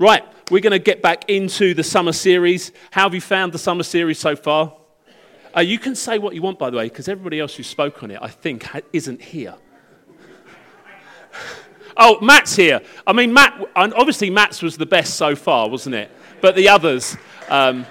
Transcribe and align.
Right, 0.00 0.24
we're 0.50 0.62
going 0.62 0.70
to 0.70 0.78
get 0.78 1.02
back 1.02 1.28
into 1.28 1.74
the 1.74 1.84
summer 1.84 2.12
series. 2.12 2.72
How 2.90 3.02
have 3.02 3.12
you 3.12 3.20
found 3.20 3.52
the 3.52 3.58
summer 3.58 3.82
series 3.82 4.18
so 4.18 4.34
far? 4.34 4.72
Uh, 5.54 5.60
you 5.60 5.78
can 5.78 5.94
say 5.94 6.18
what 6.18 6.34
you 6.34 6.40
want, 6.40 6.58
by 6.58 6.70
the 6.70 6.78
way, 6.78 6.84
because 6.84 7.06
everybody 7.06 7.38
else 7.38 7.54
who 7.54 7.62
spoke 7.62 8.02
on 8.02 8.10
it, 8.10 8.18
I 8.22 8.28
think, 8.28 8.66
isn't 8.94 9.20
here. 9.20 9.56
oh, 11.98 12.18
Matt's 12.22 12.56
here. 12.56 12.80
I 13.06 13.12
mean, 13.12 13.30
Matt, 13.34 13.62
obviously, 13.76 14.30
Matt's 14.30 14.62
was 14.62 14.78
the 14.78 14.86
best 14.86 15.18
so 15.18 15.36
far, 15.36 15.68
wasn't 15.68 15.96
it? 15.96 16.10
But 16.40 16.56
the 16.56 16.70
others. 16.70 17.18
Um, 17.50 17.84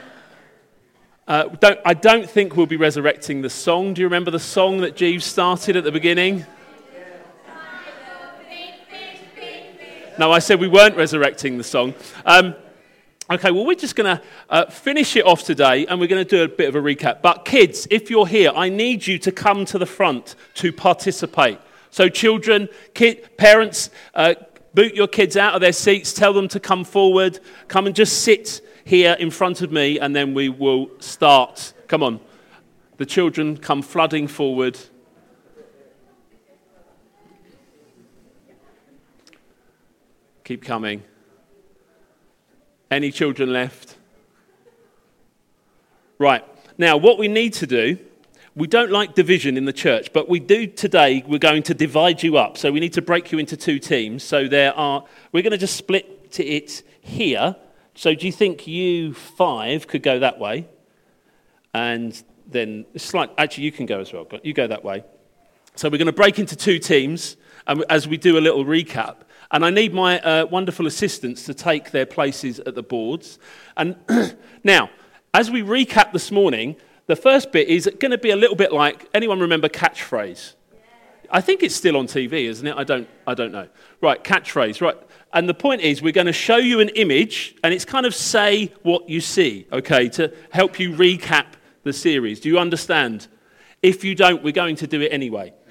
uh, 1.27 1.43
don't, 1.43 1.79
I 1.85 1.93
don't 1.93 2.27
think 2.27 2.57
we'll 2.57 2.65
be 2.65 2.77
resurrecting 2.77 3.43
the 3.43 3.51
song. 3.51 3.93
Do 3.93 4.01
you 4.01 4.07
remember 4.07 4.31
the 4.31 4.39
song 4.39 4.79
that 4.79 4.95
Jeeves 4.95 5.25
started 5.25 5.75
at 5.75 5.83
the 5.83 5.91
beginning? 5.91 6.47
No, 10.19 10.33
I 10.33 10.39
said 10.39 10.59
we 10.59 10.67
weren't 10.67 10.97
resurrecting 10.97 11.57
the 11.57 11.63
song. 11.63 11.93
Um, 12.25 12.53
okay, 13.31 13.51
well, 13.51 13.65
we're 13.65 13.73
just 13.73 13.95
going 13.95 14.17
to 14.17 14.23
uh, 14.49 14.65
finish 14.65 15.15
it 15.15 15.25
off 15.25 15.43
today 15.45 15.85
and 15.85 15.97
we're 15.97 16.09
going 16.09 16.25
to 16.25 16.29
do 16.29 16.43
a 16.43 16.47
bit 16.53 16.67
of 16.67 16.75
a 16.75 16.81
recap. 16.81 17.21
But, 17.21 17.45
kids, 17.45 17.87
if 17.89 18.09
you're 18.09 18.27
here, 18.27 18.51
I 18.53 18.67
need 18.67 19.07
you 19.07 19.17
to 19.17 19.31
come 19.31 19.63
to 19.63 19.77
the 19.77 19.85
front 19.85 20.35
to 20.55 20.73
participate. 20.73 21.57
So, 21.89 22.09
children, 22.09 22.67
kid, 22.93 23.37
parents, 23.37 23.91
uh, 24.13 24.33
boot 24.73 24.93
your 24.93 25.07
kids 25.07 25.37
out 25.37 25.55
of 25.55 25.61
their 25.61 25.71
seats, 25.71 26.11
tell 26.11 26.33
them 26.33 26.49
to 26.49 26.59
come 26.59 26.83
forward, 26.83 27.39
come 27.69 27.87
and 27.87 27.95
just 27.95 28.21
sit 28.21 28.59
here 28.83 29.13
in 29.13 29.31
front 29.31 29.61
of 29.61 29.71
me, 29.71 29.99
and 29.99 30.13
then 30.13 30.33
we 30.33 30.49
will 30.49 30.89
start. 30.99 31.71
Come 31.87 32.03
on. 32.03 32.19
The 32.97 33.05
children 33.05 33.55
come 33.55 33.81
flooding 33.81 34.27
forward. 34.27 34.77
Keep 40.49 40.65
coming. 40.65 41.03
Any 42.89 43.11
children 43.11 43.53
left? 43.53 43.97
Right. 46.17 46.43
Now, 46.75 46.97
what 46.97 47.19
we 47.19 47.27
need 47.27 47.53
to 47.53 47.67
do, 47.67 47.99
we 48.55 48.65
don't 48.65 48.89
like 48.89 49.13
division 49.13 49.57
in 49.57 49.65
the 49.65 49.73
church, 49.73 50.11
but 50.11 50.27
we 50.27 50.39
do 50.39 50.65
today, 50.65 51.23
we're 51.27 51.37
going 51.37 51.61
to 51.61 51.75
divide 51.75 52.23
you 52.23 52.37
up. 52.37 52.57
So 52.57 52.71
we 52.71 52.79
need 52.79 52.93
to 52.93 53.01
break 53.03 53.31
you 53.31 53.37
into 53.37 53.55
two 53.55 53.77
teams. 53.77 54.23
So 54.23 54.47
there 54.47 54.75
are, 54.75 55.05
we're 55.31 55.43
going 55.43 55.51
to 55.51 55.57
just 55.59 55.75
split 55.75 56.39
it 56.39 56.81
here. 56.99 57.55
So 57.93 58.15
do 58.15 58.25
you 58.25 58.31
think 58.31 58.65
you 58.65 59.13
five 59.13 59.85
could 59.85 60.01
go 60.01 60.17
that 60.17 60.39
way? 60.39 60.67
And 61.75 62.19
then, 62.47 62.87
it's 62.95 63.13
like, 63.13 63.29
actually, 63.37 63.65
you 63.65 63.71
can 63.71 63.85
go 63.85 63.99
as 63.99 64.11
well. 64.11 64.27
You 64.41 64.53
go 64.53 64.65
that 64.65 64.83
way. 64.83 65.03
So 65.75 65.89
we're 65.89 65.99
going 65.99 66.07
to 66.07 66.11
break 66.11 66.39
into 66.39 66.55
two 66.55 66.79
teams 66.79 67.37
And 67.69 67.85
as 67.87 68.07
we 68.07 68.17
do 68.17 68.37
a 68.37 68.41
little 68.41 68.65
recap. 68.65 69.17
And 69.51 69.65
I 69.65 69.71
need 69.71 69.93
my 69.93 70.19
uh, 70.19 70.45
wonderful 70.45 70.85
assistants 70.85 71.45
to 71.45 71.53
take 71.53 71.91
their 71.91 72.05
places 72.05 72.59
at 72.59 72.75
the 72.75 72.83
boards. 72.83 73.39
And 73.75 73.95
now, 74.63 74.89
as 75.33 75.49
we 75.49 75.61
recap 75.63 76.13
this 76.13 76.31
morning, 76.31 76.75
the 77.07 77.15
first 77.15 77.51
bit 77.51 77.67
is 77.67 77.89
going 77.99 78.11
to 78.11 78.17
be 78.17 78.29
a 78.29 78.35
little 78.35 78.55
bit 78.55 78.71
like 78.71 79.09
anyone 79.13 79.39
remember 79.39 79.67
catchphrase? 79.67 80.53
I 81.31 81.41
think 81.41 81.63
it's 81.63 81.75
still 81.75 81.97
on 81.97 82.07
TV, 82.07 82.45
isn't 82.45 82.65
it? 82.65 82.75
I 82.75 82.83
don't, 82.83 83.07
I 83.27 83.33
don't 83.33 83.51
know. 83.51 83.67
Right, 84.01 84.23
catchphrase. 84.23 84.81
Right. 84.81 84.97
And 85.33 85.47
the 85.47 85.53
point 85.53 85.81
is, 85.81 86.01
we're 86.01 86.13
going 86.13 86.27
to 86.27 86.33
show 86.33 86.57
you 86.57 86.79
an 86.79 86.89
image, 86.89 87.55
and 87.63 87.73
it's 87.73 87.85
kind 87.85 88.05
of 88.05 88.15
say 88.15 88.73
what 88.81 89.07
you 89.07 89.21
see, 89.21 89.67
okay, 89.71 90.09
to 90.09 90.33
help 90.49 90.79
you 90.79 90.91
recap 90.91 91.45
the 91.83 91.93
series. 91.93 92.39
Do 92.39 92.49
you 92.49 92.57
understand? 92.57 93.27
If 93.81 94.03
you 94.03 94.15
don't, 94.15 94.43
we're 94.43 94.53
going 94.53 94.75
to 94.77 94.87
do 94.87 95.01
it 95.01 95.11
anyway. 95.11 95.53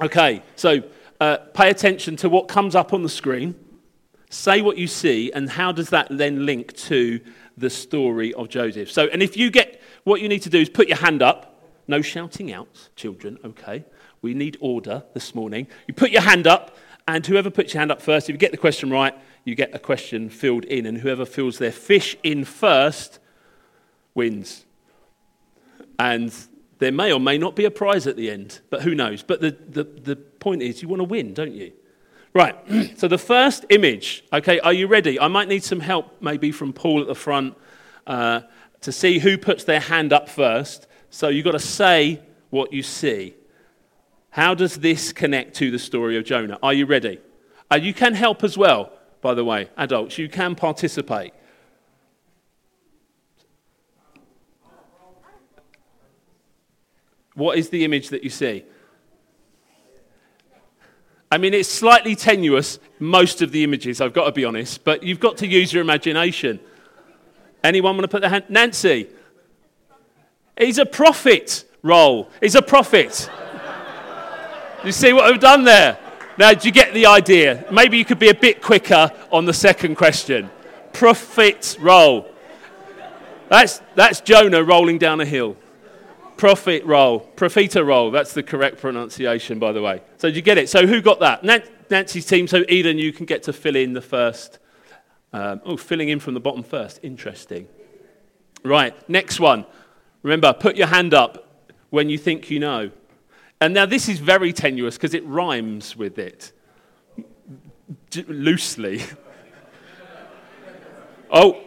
Okay, 0.00 0.42
so 0.56 0.82
uh, 1.22 1.36
pay 1.54 1.70
attention 1.70 2.16
to 2.16 2.28
what 2.28 2.48
comes 2.48 2.74
up 2.74 2.92
on 2.92 3.04
the 3.04 3.08
screen, 3.08 3.54
say 4.28 4.60
what 4.60 4.76
you 4.76 4.88
see, 4.88 5.30
and 5.32 5.48
how 5.48 5.70
does 5.70 5.90
that 5.90 6.08
then 6.10 6.44
link 6.44 6.72
to 6.76 7.20
the 7.56 7.70
story 7.70 8.34
of 8.34 8.48
Joseph. 8.48 8.90
So, 8.90 9.06
and 9.06 9.22
if 9.22 9.36
you 9.36 9.48
get 9.48 9.80
what 10.02 10.20
you 10.20 10.28
need 10.28 10.42
to 10.42 10.50
do 10.50 10.58
is 10.58 10.68
put 10.68 10.88
your 10.88 10.96
hand 10.96 11.22
up. 11.22 11.48
No 11.86 12.00
shouting 12.00 12.52
out, 12.52 12.88
children, 12.96 13.38
okay? 13.44 13.84
We 14.20 14.34
need 14.34 14.56
order 14.60 15.04
this 15.14 15.34
morning. 15.34 15.66
You 15.86 15.94
put 15.94 16.10
your 16.10 16.22
hand 16.22 16.46
up, 16.46 16.76
and 17.06 17.24
whoever 17.24 17.50
puts 17.50 17.72
your 17.72 17.80
hand 17.80 17.92
up 17.92 18.02
first, 18.02 18.28
if 18.28 18.34
you 18.34 18.38
get 18.38 18.50
the 18.50 18.56
question 18.56 18.90
right, 18.90 19.14
you 19.44 19.54
get 19.54 19.74
a 19.74 19.78
question 19.78 20.28
filled 20.28 20.64
in, 20.64 20.86
and 20.86 20.98
whoever 20.98 21.24
fills 21.24 21.58
their 21.58 21.72
fish 21.72 22.16
in 22.22 22.44
first 22.44 23.20
wins. 24.14 24.64
And 25.98 26.34
there 26.82 26.92
may 26.92 27.12
or 27.12 27.20
may 27.20 27.38
not 27.38 27.54
be 27.54 27.64
a 27.64 27.70
prize 27.70 28.06
at 28.06 28.16
the 28.16 28.28
end, 28.28 28.60
but 28.68 28.82
who 28.82 28.94
knows? 28.94 29.22
But 29.22 29.40
the, 29.40 29.56
the, 29.68 29.84
the 29.84 30.16
point 30.16 30.62
is, 30.62 30.82
you 30.82 30.88
want 30.88 31.00
to 31.00 31.04
win, 31.04 31.32
don't 31.32 31.54
you? 31.54 31.72
Right, 32.34 32.56
so 32.96 33.06
the 33.06 33.18
first 33.18 33.64
image, 33.70 34.24
okay, 34.32 34.58
are 34.60 34.72
you 34.72 34.88
ready? 34.88 35.20
I 35.20 35.28
might 35.28 35.48
need 35.48 35.62
some 35.62 35.80
help 35.80 36.20
maybe 36.20 36.50
from 36.50 36.72
Paul 36.72 37.00
at 37.00 37.06
the 37.06 37.14
front 37.14 37.56
uh, 38.06 38.40
to 38.80 38.90
see 38.90 39.20
who 39.20 39.38
puts 39.38 39.62
their 39.62 39.78
hand 39.78 40.12
up 40.12 40.28
first. 40.28 40.88
So 41.10 41.28
you've 41.28 41.44
got 41.44 41.52
to 41.52 41.60
say 41.60 42.20
what 42.50 42.72
you 42.72 42.82
see. 42.82 43.34
How 44.30 44.54
does 44.54 44.76
this 44.76 45.12
connect 45.12 45.54
to 45.56 45.70
the 45.70 45.78
story 45.78 46.16
of 46.16 46.24
Jonah? 46.24 46.58
Are 46.62 46.72
you 46.72 46.86
ready? 46.86 47.20
Uh, 47.70 47.76
you 47.76 47.94
can 47.94 48.14
help 48.14 48.42
as 48.42 48.58
well, 48.58 48.92
by 49.20 49.34
the 49.34 49.44
way, 49.44 49.68
adults. 49.76 50.18
You 50.18 50.28
can 50.28 50.56
participate. 50.56 51.32
What 57.34 57.58
is 57.58 57.70
the 57.70 57.84
image 57.84 58.10
that 58.10 58.24
you 58.24 58.30
see? 58.30 58.64
I 61.30 61.38
mean, 61.38 61.54
it's 61.54 61.68
slightly 61.68 62.14
tenuous, 62.14 62.78
most 62.98 63.40
of 63.40 63.52
the 63.52 63.64
images, 63.64 64.02
I've 64.02 64.12
got 64.12 64.26
to 64.26 64.32
be 64.32 64.44
honest, 64.44 64.84
but 64.84 65.02
you've 65.02 65.20
got 65.20 65.38
to 65.38 65.46
use 65.46 65.72
your 65.72 65.80
imagination. 65.80 66.60
Anyone 67.64 67.96
want 67.96 68.04
to 68.04 68.08
put 68.08 68.20
their 68.20 68.28
hand? 68.28 68.44
Nancy. 68.50 69.08
He's 70.58 70.76
a 70.76 70.84
prophet 70.84 71.64
role. 71.82 72.28
He's 72.40 72.54
a 72.54 72.60
prophet. 72.60 73.30
you 74.84 74.92
see 74.92 75.14
what 75.14 75.24
I've 75.24 75.40
done 75.40 75.64
there? 75.64 75.98
Now, 76.38 76.52
do 76.52 76.68
you 76.68 76.72
get 76.72 76.92
the 76.92 77.06
idea? 77.06 77.64
Maybe 77.72 77.96
you 77.96 78.04
could 78.04 78.18
be 78.18 78.28
a 78.28 78.34
bit 78.34 78.60
quicker 78.60 79.10
on 79.30 79.46
the 79.46 79.54
second 79.54 79.96
question. 79.96 80.50
Prophet 80.92 81.76
role. 81.80 82.28
That's, 83.48 83.80
that's 83.94 84.20
Jonah 84.20 84.62
rolling 84.62 84.98
down 84.98 85.20
a 85.20 85.24
hill. 85.24 85.56
Prophet 86.36 86.84
role, 86.84 87.30
profiterole. 87.36 88.12
That's 88.12 88.32
the 88.32 88.42
correct 88.42 88.80
pronunciation, 88.80 89.58
by 89.58 89.72
the 89.72 89.82
way. 89.82 90.02
So 90.18 90.28
did 90.28 90.36
you 90.36 90.42
get 90.42 90.58
it? 90.58 90.68
So 90.68 90.86
who 90.86 91.00
got 91.00 91.20
that? 91.20 91.44
Nancy's 91.90 92.26
team. 92.26 92.46
So 92.48 92.64
Eden, 92.68 92.98
you 92.98 93.12
can 93.12 93.26
get 93.26 93.44
to 93.44 93.52
fill 93.52 93.76
in 93.76 93.92
the 93.92 94.00
first. 94.00 94.58
Um, 95.32 95.60
oh, 95.64 95.76
filling 95.76 96.08
in 96.08 96.20
from 96.20 96.34
the 96.34 96.40
bottom 96.40 96.62
first. 96.62 97.00
Interesting. 97.02 97.68
Right, 98.64 99.08
next 99.08 99.40
one. 99.40 99.66
Remember, 100.22 100.52
put 100.52 100.76
your 100.76 100.86
hand 100.86 101.14
up 101.14 101.66
when 101.90 102.08
you 102.08 102.18
think 102.18 102.50
you 102.50 102.58
know. 102.58 102.90
And 103.60 103.74
now 103.74 103.86
this 103.86 104.08
is 104.08 104.18
very 104.18 104.52
tenuous 104.52 104.96
because 104.96 105.14
it 105.14 105.24
rhymes 105.24 105.96
with 105.96 106.18
it. 106.18 106.52
D- 108.10 108.24
loosely. 108.28 109.02
oh, 111.30 111.60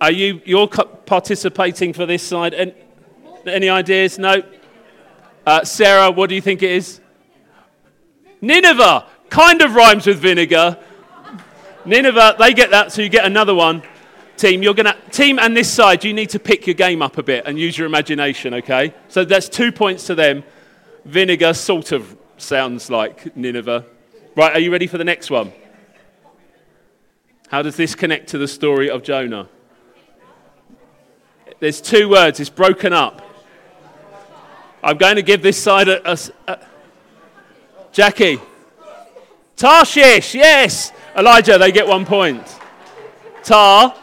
are 0.00 0.10
you 0.10 0.40
you're 0.44 0.68
participating 0.68 1.92
for 1.92 2.06
this 2.06 2.22
side? 2.22 2.54
And 2.54 2.74
any 3.48 3.68
ideas? 3.68 4.18
No? 4.18 4.42
Uh, 5.46 5.64
Sarah, 5.64 6.10
what 6.10 6.28
do 6.28 6.34
you 6.34 6.40
think 6.40 6.62
it 6.62 6.70
is? 6.70 7.00
Nineveh. 8.40 9.06
Kind 9.30 9.62
of 9.62 9.74
rhymes 9.74 10.06
with 10.06 10.18
vinegar. 10.18 10.78
Nineveh, 11.84 12.36
they 12.38 12.52
get 12.54 12.70
that, 12.70 12.92
so 12.92 13.02
you 13.02 13.08
get 13.08 13.24
another 13.24 13.54
one. 13.54 13.82
Team, 14.36 14.62
you're 14.62 14.74
gonna 14.74 14.96
team 15.10 15.38
and 15.38 15.56
this 15.56 15.70
side, 15.70 16.04
you 16.04 16.12
need 16.12 16.30
to 16.30 16.38
pick 16.38 16.66
your 16.66 16.74
game 16.74 17.02
up 17.02 17.18
a 17.18 17.22
bit 17.22 17.44
and 17.46 17.58
use 17.58 17.76
your 17.76 17.86
imagination, 17.86 18.54
okay? 18.54 18.94
So 19.08 19.24
that's 19.24 19.48
two 19.48 19.72
points 19.72 20.06
to 20.06 20.14
them. 20.14 20.44
Vinegar 21.04 21.54
sort 21.54 21.92
of 21.92 22.16
sounds 22.36 22.90
like 22.90 23.36
Nineveh. 23.36 23.84
Right, 24.36 24.52
are 24.54 24.60
you 24.60 24.70
ready 24.70 24.86
for 24.86 24.98
the 24.98 25.04
next 25.04 25.30
one? 25.30 25.52
How 27.48 27.62
does 27.62 27.76
this 27.76 27.94
connect 27.94 28.28
to 28.28 28.38
the 28.38 28.46
story 28.46 28.90
of 28.90 29.02
Jonah? 29.02 29.48
There's 31.60 31.80
two 31.80 32.08
words, 32.08 32.38
it's 32.38 32.50
broken 32.50 32.92
up. 32.92 33.22
I'm 34.82 34.96
going 34.96 35.16
to 35.16 35.22
give 35.22 35.42
this 35.42 35.60
side 35.60 35.88
a, 35.88 36.12
a, 36.12 36.18
a 36.46 36.58
Jackie. 37.92 38.38
Tarshish, 39.56 40.34
yes. 40.34 40.92
Elijah, 41.16 41.58
they 41.58 41.72
get 41.72 41.86
one 41.86 42.06
point. 42.06 42.46
Tar, 43.42 43.94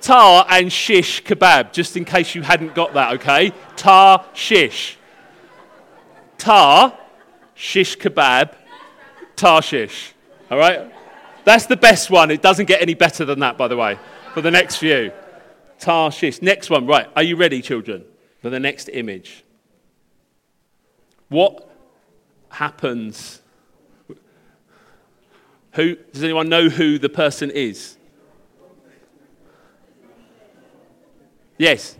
tar 0.00 0.46
and 0.48 0.72
shish 0.72 1.24
kebab, 1.24 1.72
just 1.72 1.96
in 1.96 2.04
case 2.04 2.34
you 2.34 2.42
hadn't 2.42 2.74
got 2.74 2.94
that, 2.94 3.14
okay? 3.14 3.52
Tar, 3.76 4.24
shish. 4.34 4.96
Tar, 6.38 6.96
shish 7.54 7.98
kebab, 7.98 8.54
Tarshish. 9.36 10.12
All 10.50 10.58
right? 10.58 10.92
That's 11.44 11.66
the 11.66 11.76
best 11.76 12.10
one. 12.10 12.30
It 12.30 12.42
doesn't 12.42 12.66
get 12.66 12.82
any 12.82 12.94
better 12.94 13.24
than 13.24 13.40
that, 13.40 13.56
by 13.56 13.68
the 13.68 13.76
way, 13.76 13.98
for 14.34 14.42
the 14.42 14.50
next 14.50 14.76
few. 14.76 15.12
Tarshish. 15.78 16.42
Next 16.42 16.68
one. 16.68 16.86
Right. 16.86 17.08
Are 17.16 17.22
you 17.22 17.36
ready, 17.36 17.62
children, 17.62 18.04
for 18.42 18.50
the 18.50 18.60
next 18.60 18.90
image? 18.90 19.42
What 21.30 21.70
happens? 22.50 23.40
Who, 25.74 25.94
does 26.12 26.24
anyone 26.24 26.48
know 26.48 26.68
who 26.68 26.98
the 26.98 27.08
person 27.08 27.50
is? 27.50 27.96
Yes. 31.56 31.96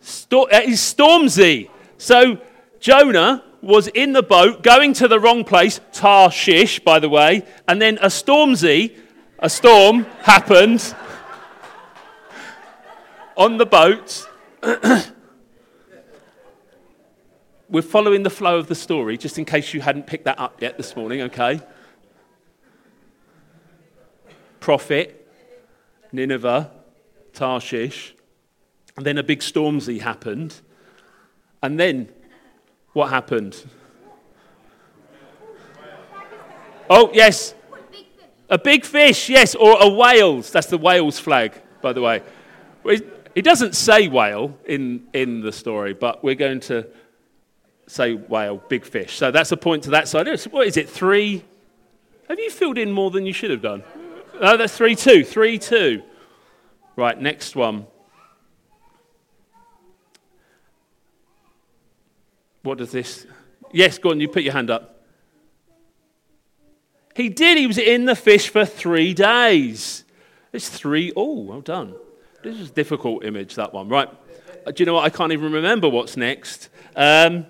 Stor- 0.00 0.48
it 0.50 0.66
uh, 0.66 0.70
is 0.70 0.80
Stormzy. 0.80 1.70
So 1.98 2.38
Jonah 2.80 3.44
was 3.62 3.86
in 3.86 4.12
the 4.12 4.24
boat 4.24 4.64
going 4.64 4.92
to 4.94 5.06
the 5.06 5.20
wrong 5.20 5.44
place, 5.44 5.80
Tarshish, 5.92 6.80
by 6.80 6.98
the 6.98 7.08
way, 7.08 7.44
and 7.68 7.80
then 7.80 7.96
a 7.98 8.06
Stormzy, 8.06 8.96
a 9.38 9.48
storm 9.48 10.02
happened 10.22 10.94
on 13.36 13.56
the 13.58 13.66
boat. 13.66 14.28
We're 17.72 17.80
following 17.80 18.22
the 18.22 18.28
flow 18.28 18.58
of 18.58 18.66
the 18.66 18.74
story, 18.74 19.16
just 19.16 19.38
in 19.38 19.46
case 19.46 19.72
you 19.72 19.80
hadn't 19.80 20.06
picked 20.06 20.26
that 20.26 20.38
up 20.38 20.60
yet 20.60 20.76
this 20.76 20.94
morning, 20.94 21.22
okay? 21.22 21.58
Prophet, 24.60 25.26
Nineveh, 26.12 26.70
Tarshish, 27.32 28.14
and 28.98 29.06
then 29.06 29.16
a 29.16 29.22
big 29.22 29.40
Stormzy 29.40 30.02
happened. 30.02 30.60
And 31.62 31.80
then 31.80 32.10
what 32.92 33.08
happened? 33.08 33.64
Oh, 36.90 37.10
yes. 37.14 37.54
A 38.50 38.58
big 38.58 38.84
fish, 38.84 39.30
yes, 39.30 39.54
or 39.54 39.78
a 39.80 39.88
whale. 39.88 40.42
That's 40.42 40.66
the 40.66 40.76
whale's 40.76 41.18
flag, 41.18 41.54
by 41.80 41.94
the 41.94 42.02
way. 42.02 42.22
It 42.84 43.46
doesn't 43.46 43.74
say 43.74 44.08
whale 44.08 44.58
in, 44.66 45.06
in 45.14 45.40
the 45.40 45.52
story, 45.52 45.94
but 45.94 46.22
we're 46.22 46.34
going 46.34 46.60
to 46.60 46.86
say 47.86 48.14
whale, 48.14 48.62
big 48.68 48.84
fish. 48.84 49.16
So 49.16 49.30
that's 49.30 49.52
a 49.52 49.56
point 49.56 49.84
to 49.84 49.90
that 49.90 50.08
side. 50.08 50.26
What 50.50 50.66
is 50.66 50.76
it, 50.76 50.88
three? 50.88 51.44
Have 52.28 52.38
you 52.38 52.50
filled 52.50 52.78
in 52.78 52.92
more 52.92 53.10
than 53.10 53.26
you 53.26 53.32
should 53.32 53.50
have 53.50 53.62
done? 53.62 53.82
No, 54.40 54.56
that's 54.56 54.76
three, 54.76 54.94
two. 54.94 55.24
Three, 55.24 55.58
two. 55.58 56.02
Right, 56.96 57.20
next 57.20 57.56
one. 57.56 57.86
What 62.62 62.78
does 62.78 62.92
this? 62.92 63.26
Yes, 63.72 63.98
go 63.98 64.10
on, 64.10 64.20
you 64.20 64.28
put 64.28 64.42
your 64.42 64.52
hand 64.52 64.70
up. 64.70 65.04
He 67.14 67.28
did. 67.28 67.58
He 67.58 67.66
was 67.66 67.78
in 67.78 68.06
the 68.06 68.16
fish 68.16 68.48
for 68.48 68.64
three 68.64 69.12
days. 69.14 70.04
It's 70.52 70.68
three. 70.68 71.12
Oh, 71.16 71.40
well 71.40 71.60
done. 71.60 71.94
This 72.42 72.58
is 72.58 72.70
a 72.70 72.72
difficult 72.72 73.24
image, 73.24 73.54
that 73.56 73.72
one. 73.72 73.88
Right. 73.88 74.08
Uh, 74.66 74.70
do 74.70 74.82
you 74.82 74.86
know 74.86 74.94
what? 74.94 75.04
I 75.04 75.10
can't 75.10 75.32
even 75.32 75.52
remember 75.52 75.88
what's 75.88 76.16
next. 76.16 76.68
Um, 76.96 77.46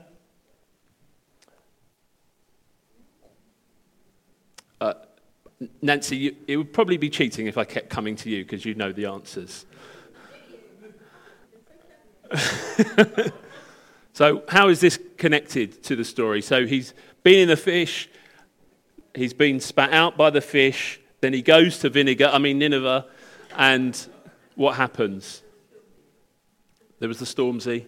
Nancy, 5.81 6.17
you, 6.17 6.37
it 6.47 6.56
would 6.56 6.73
probably 6.73 6.97
be 6.97 7.11
cheating 7.11 7.47
if 7.47 7.59
I 7.59 7.64
kept 7.64 7.91
coming 7.91 8.17
to 8.17 8.31
you 8.31 8.44
because 8.44 8.64
you 8.64 8.75
know 8.75 8.93
the 8.93 9.06
answers. 9.06 9.67
So, 14.14 14.43
how 14.49 14.69
is 14.69 14.81
this 14.81 14.99
connected 15.17 15.82
to 15.85 15.97
the 15.97 16.05
story? 16.05 16.43
So, 16.43 16.67
he's 16.67 16.93
been 17.23 17.41
in 17.41 17.49
the 17.49 17.56
fish, 17.56 18.11
he's 19.14 19.32
been 19.32 19.59
spat 19.59 19.93
out 19.93 20.19
by 20.19 20.31
the 20.31 20.43
fish, 20.43 21.00
then 21.20 21.32
he 21.32 21.41
goes 21.41 21.79
to 21.79 21.88
vinegar, 21.88 22.29
I 22.31 22.38
mean, 22.38 22.58
Nineveh, 22.58 23.06
and 23.56 24.06
what 24.55 24.76
happens? 24.76 25.43
There 26.99 27.08
was 27.08 27.19
the 27.19 27.25
Stormzy. 27.25 27.87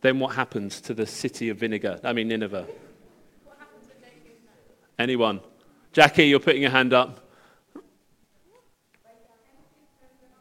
Then 0.00 0.18
what 0.18 0.34
happens 0.34 0.80
to 0.82 0.92
the 0.92 1.06
city 1.06 1.48
of 1.48 1.58
vinegar? 1.58 2.00
I 2.04 2.12
mean, 2.12 2.28
Nineveh. 2.28 2.66
Anyone? 4.98 5.40
Jackie, 5.94 6.26
you're 6.26 6.40
putting 6.40 6.60
your 6.60 6.72
hand 6.72 6.92
up. 6.92 7.20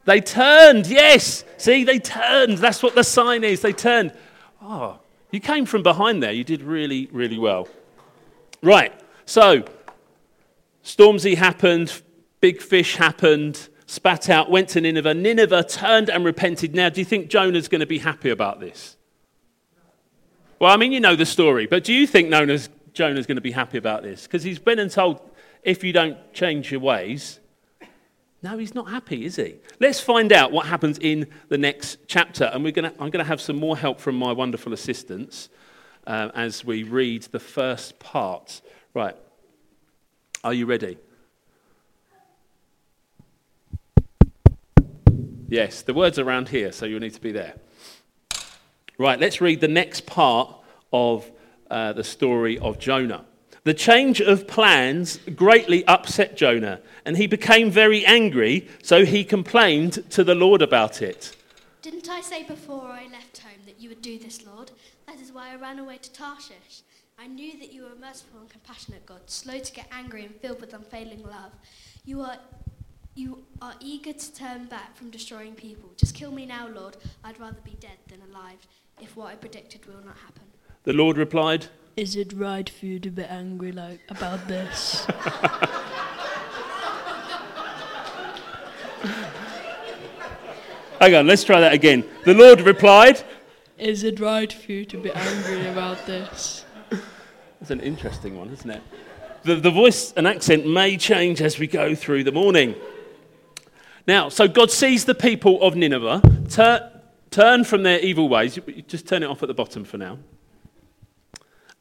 They 0.05 0.19
turned, 0.19 0.87
yes. 0.87 1.45
See, 1.57 1.85
they 1.85 1.99
turned. 1.99 2.57
That's 2.57 2.83
what 2.83 2.95
the 2.95 3.03
sign 3.03 3.43
is. 3.43 3.61
They 3.61 3.71
turned. 3.71 4.11
Oh, 4.61 4.99
you 5.31 5.39
came 5.39 5.65
from 5.65 5.83
behind 5.83 6.21
there. 6.21 6.31
You 6.33 6.43
did 6.43 6.61
really, 6.63 7.07
really 7.11 7.37
well. 7.37 7.69
Right. 8.61 8.93
So, 9.25 9.63
Stormzy 10.83 11.35
happened, 11.35 12.01
big 12.41 12.61
fish 12.61 12.95
happened, 12.95 13.69
spat 13.85 14.29
out, 14.29 14.49
went 14.49 14.69
to 14.69 14.81
Nineveh. 14.81 15.13
Nineveh 15.13 15.63
turned 15.63 16.09
and 16.09 16.25
repented. 16.25 16.73
Now, 16.73 16.89
do 16.89 16.99
you 16.99 17.05
think 17.05 17.29
Jonah's 17.29 17.67
going 17.67 17.81
to 17.81 17.87
be 17.87 17.99
happy 17.99 18.31
about 18.31 18.59
this? 18.59 18.97
Well, 20.59 20.73
I 20.73 20.77
mean, 20.77 20.91
you 20.91 20.99
know 20.99 21.15
the 21.15 21.25
story, 21.27 21.67
but 21.67 21.83
do 21.83 21.93
you 21.93 22.07
think 22.07 22.31
Jonah's, 22.31 22.69
Jonah's 22.93 23.27
going 23.27 23.35
to 23.35 23.41
be 23.41 23.51
happy 23.51 23.77
about 23.77 24.01
this? 24.01 24.23
Because 24.23 24.43
he's 24.43 24.59
been 24.59 24.79
and 24.79 24.89
told, 24.89 25.21
if 25.63 25.83
you 25.83 25.93
don't 25.93 26.17
change 26.33 26.71
your 26.71 26.81
ways, 26.81 27.39
no, 28.41 28.57
he's 28.57 28.75
not 28.75 28.89
happy, 28.89 29.23
is 29.23 29.37
he? 29.37 29.55
Let's 29.79 30.01
find 30.01 30.33
out 30.33 30.51
what 30.51 30.65
happens 30.65 30.97
in 30.99 31.27
the 31.47 31.57
next 31.57 31.99
chapter. 32.07 32.45
And 32.45 32.61
we're 32.61 32.73
gonna, 32.73 32.91
I'm 32.99 33.09
going 33.09 33.23
to 33.23 33.23
have 33.23 33.39
some 33.39 33.55
more 33.55 33.77
help 33.77 34.01
from 34.01 34.15
my 34.15 34.33
wonderful 34.33 34.73
assistants 34.73 35.47
uh, 36.05 36.29
as 36.35 36.65
we 36.65 36.83
read 36.83 37.23
the 37.23 37.39
first 37.39 37.99
part. 37.99 38.61
Right. 38.93 39.15
Are 40.43 40.53
you 40.53 40.65
ready? 40.65 40.97
Yes, 45.47 45.81
the 45.83 45.93
word's 45.93 46.19
are 46.19 46.27
around 46.27 46.49
here, 46.49 46.73
so 46.73 46.85
you'll 46.85 46.99
need 46.99 47.13
to 47.13 47.21
be 47.21 47.31
there. 47.31 47.53
Right, 48.97 49.19
let's 49.19 49.39
read 49.39 49.61
the 49.61 49.67
next 49.67 50.05
part 50.05 50.53
of 50.91 51.31
uh, 51.71 51.93
the 51.93 52.03
story 52.03 52.59
of 52.59 52.77
Jonah. 52.77 53.23
The 53.65 53.73
change 53.73 54.19
of 54.19 54.45
plans 54.45 55.19
greatly 55.35 55.85
upset 55.87 56.35
Jonah, 56.35 56.81
and 57.05 57.15
he 57.15 57.27
became 57.27 57.71
very 57.71 58.05
angry, 58.05 58.67
so 58.81 59.05
he 59.05 59.23
complained 59.23 60.09
to 60.11 60.25
the 60.25 60.35
Lord 60.35 60.61
about 60.61 61.01
it. 61.01 61.33
Didn't 61.81 62.09
I 62.09 62.19
say 62.19 62.43
before 62.43 62.83
I 62.83 63.07
left 63.09 63.37
home 63.37 63.61
that 63.65 63.79
you 63.79 63.87
would 63.87 64.01
do 64.01 64.19
this, 64.19 64.45
Lord? 64.45 64.71
That 65.07 65.21
is 65.21 65.31
why 65.31 65.53
I 65.53 65.55
ran 65.55 65.79
away 65.79 65.97
to 65.97 66.11
Tarshish. 66.11 66.81
I 67.17 67.27
knew 67.27 67.57
that 67.59 67.71
you 67.71 67.83
were 67.83 67.93
a 67.93 67.95
merciful 67.95 68.41
and 68.41 68.49
compassionate 68.49 69.05
God, 69.05 69.21
slow 69.27 69.59
to 69.59 69.71
get 69.71 69.87
angry 69.93 70.25
and 70.25 70.35
filled 70.35 70.59
with 70.59 70.73
unfailing 70.73 71.23
love. 71.23 71.53
You 72.03 72.21
are 72.21 72.39
you 73.15 73.45
are 73.61 73.75
eager 73.79 74.11
to 74.11 74.33
turn 74.33 74.65
back 74.65 74.95
from 74.95 75.11
destroying 75.11 75.53
people. 75.53 75.91
Just 75.97 76.15
kill 76.15 76.31
me 76.31 76.45
now, 76.47 76.67
Lord. 76.67 76.97
I'd 77.23 77.39
rather 77.39 77.61
be 77.63 77.77
dead 77.79 77.97
than 78.07 78.19
alive, 78.29 78.57
if 78.99 79.15
what 79.15 79.27
I 79.27 79.35
predicted 79.35 79.85
will 79.85 80.03
not 80.03 80.17
happen. 80.17 80.43
The 80.83 80.93
Lord 80.93 81.17
replied, 81.17 81.67
is 81.95 82.15
it 82.15 82.33
right 82.33 82.69
for 82.69 82.85
you 82.85 82.99
to 82.99 83.09
be 83.09 83.23
angry 83.23 83.71
like 83.71 83.99
about 84.09 84.47
this? 84.47 85.05
Hang 90.99 91.15
on, 91.15 91.27
let's 91.27 91.43
try 91.43 91.59
that 91.59 91.73
again. 91.73 92.03
The 92.23 92.33
Lord 92.33 92.61
replied, 92.61 93.21
Is 93.77 94.03
it 94.03 94.19
right 94.19 94.51
for 94.51 94.71
you 94.71 94.85
to 94.85 94.97
be 94.97 95.11
angry 95.11 95.67
about 95.67 96.05
this? 96.05 96.65
That's 97.59 97.71
an 97.71 97.81
interesting 97.81 98.37
one, 98.37 98.49
isn't 98.49 98.69
it? 98.69 98.81
The, 99.43 99.55
the 99.55 99.71
voice 99.71 100.13
and 100.13 100.25
accent 100.25 100.65
may 100.65 100.95
change 100.97 101.41
as 101.41 101.59
we 101.59 101.67
go 101.67 101.93
through 101.93 102.23
the 102.23 102.31
morning. 102.31 102.75
Now, 104.07 104.29
so 104.29 104.47
God 104.47 104.71
sees 104.71 105.05
the 105.05 105.15
people 105.15 105.61
of 105.61 105.75
Nineveh 105.75 106.21
tur- 106.49 107.01
turn 107.29 107.65
from 107.65 107.83
their 107.83 107.99
evil 107.99 108.29
ways. 108.29 108.57
Just 108.87 109.07
turn 109.07 109.23
it 109.23 109.27
off 109.27 109.43
at 109.43 109.47
the 109.47 109.53
bottom 109.53 109.83
for 109.83 109.97
now. 109.97 110.17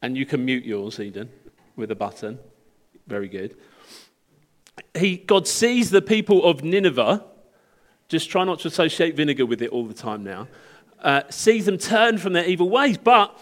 And 0.03 0.17
you 0.17 0.25
can 0.25 0.43
mute 0.43 0.65
yours, 0.65 0.99
Eden, 0.99 1.29
with 1.77 1.89
a 1.89 1.95
button. 1.95 2.37
Very 3.07 3.29
good. 3.29 3.55
He, 4.93 5.15
God 5.15 5.47
sees 5.47 5.91
the 5.91 6.01
people 6.01 6.43
of 6.43 6.61
Nineveh, 6.61 7.23
just 8.09 8.29
try 8.29 8.43
not 8.43 8.59
to 8.59 8.67
associate 8.67 9.15
vinegar 9.15 9.45
with 9.45 9.61
it 9.61 9.69
all 9.69 9.85
the 9.85 9.93
time 9.93 10.25
now, 10.25 10.49
uh, 10.99 11.21
sees 11.29 11.65
them 11.67 11.77
turn 11.77 12.17
from 12.17 12.33
their 12.33 12.45
evil 12.45 12.69
ways. 12.69 12.97
But 12.97 13.39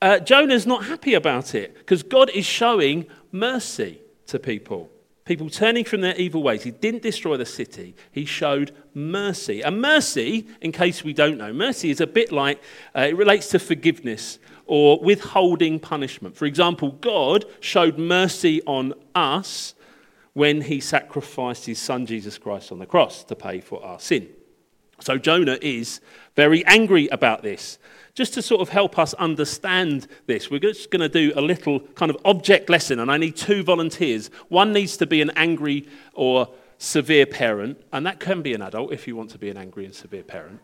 uh, 0.00 0.20
Jonah's 0.20 0.66
not 0.66 0.84
happy 0.84 1.14
about 1.14 1.52
it 1.52 1.74
because 1.74 2.04
God 2.04 2.30
is 2.30 2.46
showing 2.46 3.06
mercy 3.32 3.98
to 4.28 4.38
people. 4.38 4.90
People 5.24 5.50
turning 5.50 5.84
from 5.84 6.02
their 6.02 6.14
evil 6.14 6.44
ways. 6.44 6.62
He 6.62 6.70
didn't 6.70 7.02
destroy 7.02 7.36
the 7.36 7.46
city, 7.46 7.96
he 8.12 8.24
showed 8.24 8.70
mercy. 8.94 9.62
And 9.62 9.80
mercy, 9.80 10.46
in 10.60 10.70
case 10.70 11.02
we 11.02 11.12
don't 11.12 11.38
know, 11.38 11.52
mercy 11.52 11.90
is 11.90 12.00
a 12.00 12.06
bit 12.06 12.30
like 12.30 12.62
uh, 12.94 13.00
it 13.00 13.16
relates 13.16 13.48
to 13.48 13.58
forgiveness 13.58 14.38
or 14.66 14.98
withholding 15.00 15.78
punishment. 15.78 16.36
For 16.36 16.46
example, 16.46 16.92
God 16.92 17.44
showed 17.60 17.98
mercy 17.98 18.62
on 18.66 18.94
us 19.14 19.74
when 20.32 20.62
he 20.62 20.80
sacrificed 20.80 21.66
his 21.66 21.78
son 21.78 22.06
Jesus 22.06 22.38
Christ 22.38 22.72
on 22.72 22.78
the 22.78 22.86
cross 22.86 23.24
to 23.24 23.36
pay 23.36 23.60
for 23.60 23.84
our 23.84 24.00
sin. 24.00 24.28
So 25.00 25.18
Jonah 25.18 25.58
is 25.60 26.00
very 26.36 26.64
angry 26.66 27.08
about 27.08 27.42
this. 27.42 27.78
Just 28.14 28.34
to 28.34 28.42
sort 28.42 28.60
of 28.60 28.68
help 28.68 28.98
us 28.98 29.12
understand 29.14 30.06
this, 30.26 30.50
we're 30.50 30.60
just 30.60 30.90
going 30.90 31.00
to 31.00 31.08
do 31.08 31.32
a 31.36 31.40
little 31.40 31.80
kind 31.80 32.10
of 32.10 32.16
object 32.24 32.70
lesson, 32.70 33.00
and 33.00 33.10
I 33.10 33.16
need 33.16 33.36
two 33.36 33.64
volunteers. 33.64 34.30
One 34.48 34.72
needs 34.72 34.96
to 34.98 35.06
be 35.06 35.20
an 35.20 35.30
angry 35.30 35.88
or 36.14 36.48
severe 36.78 37.26
parent, 37.26 37.82
and 37.92 38.06
that 38.06 38.20
can 38.20 38.40
be 38.40 38.54
an 38.54 38.62
adult 38.62 38.92
if 38.92 39.08
you 39.08 39.16
want 39.16 39.30
to 39.30 39.38
be 39.38 39.50
an 39.50 39.56
angry 39.56 39.84
and 39.84 39.94
severe 39.94 40.22
parent, 40.22 40.60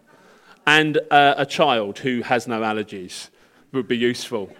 and 0.66 0.99
uh, 1.11 1.35
a 1.37 1.47
child 1.47 1.99
who 1.99 2.23
has 2.23 2.47
no 2.47 2.61
allergies 2.61 3.30
would 3.73 3.89
be 3.89 3.97
useful. 3.97 4.50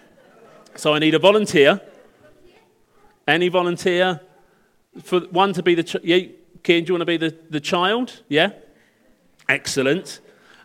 So 0.77 0.95
I 0.95 0.99
need 0.99 1.15
a 1.15 1.19
volunteer. 1.19 1.81
Any 3.27 3.49
volunteer? 3.49 4.21
For 5.03 5.21
one 5.21 5.53
to 5.55 5.63
be 5.63 5.75
the. 5.75 5.85
Ch- 5.85 5.97
yeah, 6.03 6.19
Kieran, 6.63 6.85
do 6.85 6.89
you 6.89 6.95
want 6.95 7.03
to 7.03 7.07
be 7.07 7.17
the, 7.17 7.37
the 7.49 7.61
child? 7.61 8.23
Yeah? 8.29 8.51
Excellent. 9.49 10.21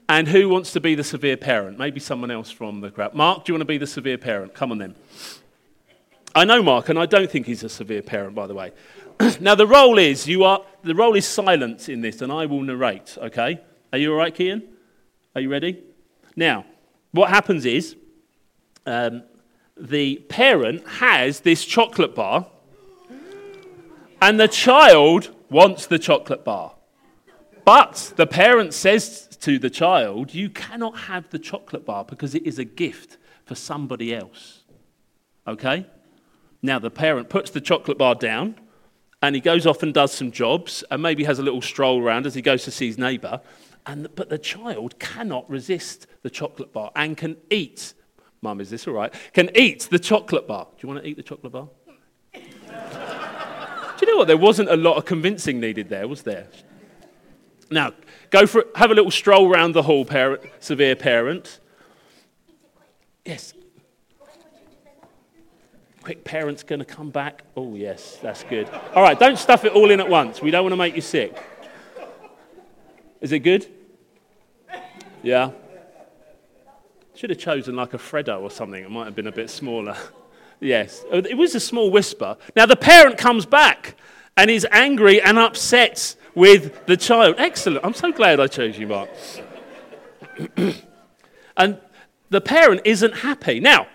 And 0.08 0.28
who 0.28 0.50
wants 0.50 0.72
to 0.74 0.80
be 0.80 0.94
the 0.94 1.04
severe 1.04 1.38
parent? 1.38 1.80
Maybe 1.80 2.00
someone 2.00 2.30
else 2.30 2.52
from 2.52 2.82
the 2.82 2.92
crowd. 2.92 3.16
Mark, 3.16 3.46
do 3.46 3.52
you 3.52 3.56
want 3.56 3.62
to 3.62 3.66
be 3.66 3.78
the 3.78 3.88
severe 3.88 4.18
parent? 4.18 4.54
Come 4.54 4.72
on 4.72 4.78
then. 4.78 4.96
I 6.36 6.46
know 6.46 6.62
Mark, 6.62 6.90
and 6.90 7.00
I 7.00 7.06
don't 7.06 7.32
think 7.32 7.48
he's 7.48 7.64
a 7.64 7.70
severe 7.70 8.02
parent, 8.02 8.36
by 8.36 8.46
the 8.46 8.54
way. 8.54 8.72
now 9.40 9.56
the 9.56 9.66
role 9.66 9.98
is 9.98 10.28
you 10.28 10.44
are 10.44 10.62
the 10.84 10.94
role 10.94 11.16
is 11.16 11.26
silence 11.26 11.90
in 11.90 12.02
this, 12.02 12.22
and 12.22 12.32
I 12.32 12.46
will 12.46 12.62
narrate. 12.62 13.18
Okay? 13.20 13.62
Are 13.92 13.98
you 13.98 14.12
all 14.12 14.18
right, 14.18 14.36
Kian? 14.36 14.64
Are 15.34 15.42
you 15.42 15.50
ready? 15.50 15.82
Now, 16.36 16.66
what 17.12 17.30
happens 17.30 17.66
is 17.66 17.96
um, 18.86 19.24
the 19.78 20.18
parent 20.30 20.88
has 20.88 21.42
this 21.42 21.66
chocolate 21.66 22.16
bar, 22.16 22.48
and 24.22 24.40
the 24.40 24.48
child 24.48 25.36
wants 25.50 25.88
the 25.88 26.00
chocolate 26.00 26.44
bar. 26.44 26.74
But 27.66 28.14
the 28.16 28.28
parent 28.28 28.74
says 28.74 29.28
to 29.42 29.58
the 29.58 29.70
child, 29.70 30.34
You 30.34 30.50
cannot 30.50 30.98
have 30.98 31.30
the 31.32 31.40
chocolate 31.40 31.86
bar 31.86 32.06
because 32.06 32.36
it 32.36 32.46
is 32.46 32.60
a 32.60 32.64
gift 32.66 33.18
for 33.46 33.56
somebody 33.56 34.14
else. 34.14 34.64
Okay? 35.48 35.88
Now, 36.62 36.80
the 36.80 36.92
parent 36.92 37.30
puts 37.30 37.52
the 37.52 37.62
chocolate 37.62 37.98
bar 37.98 38.16
down 38.16 38.56
and 39.22 39.34
he 39.34 39.42
goes 39.42 39.66
off 39.66 39.82
and 39.82 39.94
does 39.94 40.12
some 40.12 40.32
jobs 40.32 40.84
and 40.92 41.02
maybe 41.02 41.24
has 41.24 41.40
a 41.40 41.44
little 41.44 41.62
stroll 41.62 42.02
around 42.02 42.28
as 42.28 42.36
he 42.36 42.42
goes 42.42 42.64
to 42.66 42.72
see 42.72 42.86
his 42.86 42.98
neighbour. 42.98 43.42
And, 43.88 44.08
but 44.16 44.30
the 44.30 44.38
child 44.38 45.00
cannot 45.00 45.50
resist 45.50 46.06
the 46.22 46.30
chocolate 46.30 46.72
bar 46.72 46.92
and 46.96 47.18
can 47.18 47.38
eat. 47.50 47.95
Mum, 48.46 48.62
is 48.62 48.70
this 48.70 48.88
all 48.88 48.94
right? 48.94 49.12
Can 49.34 49.50
eat 49.58 49.88
the 49.90 49.98
chocolate 49.98 50.48
bar. 50.48 50.66
Do 50.66 50.88
you 50.88 50.88
want 50.88 51.04
to 51.04 51.10
eat 51.10 51.18
the 51.18 51.24
chocolate 51.24 51.52
bar? 51.52 51.68
Do 52.32 52.42
you 54.02 54.08
know 54.12 54.18
what? 54.18 54.28
There 54.28 54.38
wasn't 54.38 54.70
a 54.70 54.76
lot 54.76 54.98
of 54.98 55.06
convincing 55.06 55.60
needed 55.60 55.90
there, 55.90 56.08
was 56.08 56.22
there? 56.22 56.48
Now, 57.72 57.94
go 58.30 58.46
for 58.46 58.66
have 58.76 58.92
a 58.92 58.94
little 58.94 59.10
stroll 59.10 59.52
around 59.52 59.72
the 59.74 59.82
hall, 59.82 60.06
parent, 60.06 60.44
severe 60.60 60.96
parent. 60.96 61.60
Yes. 63.26 63.54
Quick, 66.04 66.24
parent's 66.24 66.62
going 66.62 66.78
to 66.78 66.86
come 66.86 67.10
back. 67.10 67.42
Oh, 67.58 67.74
yes, 67.74 68.20
that's 68.22 68.44
good. 68.44 68.70
All 68.94 69.02
right, 69.02 69.18
don't 69.20 69.40
stuff 69.40 69.66
it 69.66 69.72
all 69.72 69.90
in 69.90 70.00
at 70.00 70.08
once. 70.08 70.40
We 70.40 70.52
don't 70.52 70.64
want 70.64 70.74
to 70.74 70.78
make 70.78 70.96
you 70.96 71.02
sick. 71.02 71.36
Is 73.22 73.32
it 73.32 73.40
good? 73.40 73.66
Yeah. 75.24 75.50
Should 77.16 77.30
have 77.30 77.40
chosen 77.40 77.78
like 77.78 77.94
a 77.94 77.98
Freddo 77.98 78.42
or 78.42 78.52
something. 78.52 78.84
It 78.84 78.92
might 78.92 79.06
have 79.06 79.16
been 79.16 79.28
a 79.28 79.32
bit 79.32 79.50
smaller. 79.50 79.96
yes. 80.60 81.06
Oh, 81.12 81.20
it 81.20 81.38
was 81.38 81.56
a 81.56 81.62
small 81.62 81.90
Wispa. 81.90 82.38
Now 82.58 82.66
the 82.66 82.76
parent 82.76 83.18
comes 83.18 83.46
back 83.46 83.96
and 84.36 84.52
is 84.52 84.68
angry 84.70 85.22
and 85.22 85.40
upset 85.40 86.16
with 86.36 86.86
the 86.88 86.98
child. 86.98 87.36
Excellent. 87.38 87.86
I'm 87.86 87.94
so 87.94 88.12
glad 88.12 88.42
I 88.42 88.48
chose 88.48 88.78
you, 88.78 88.88
Mark. 88.88 89.10
and 91.58 91.80
the 92.30 92.42
parent 92.42 92.82
isn't 92.84 93.14
happy. 93.14 93.62
Now, 93.62 93.88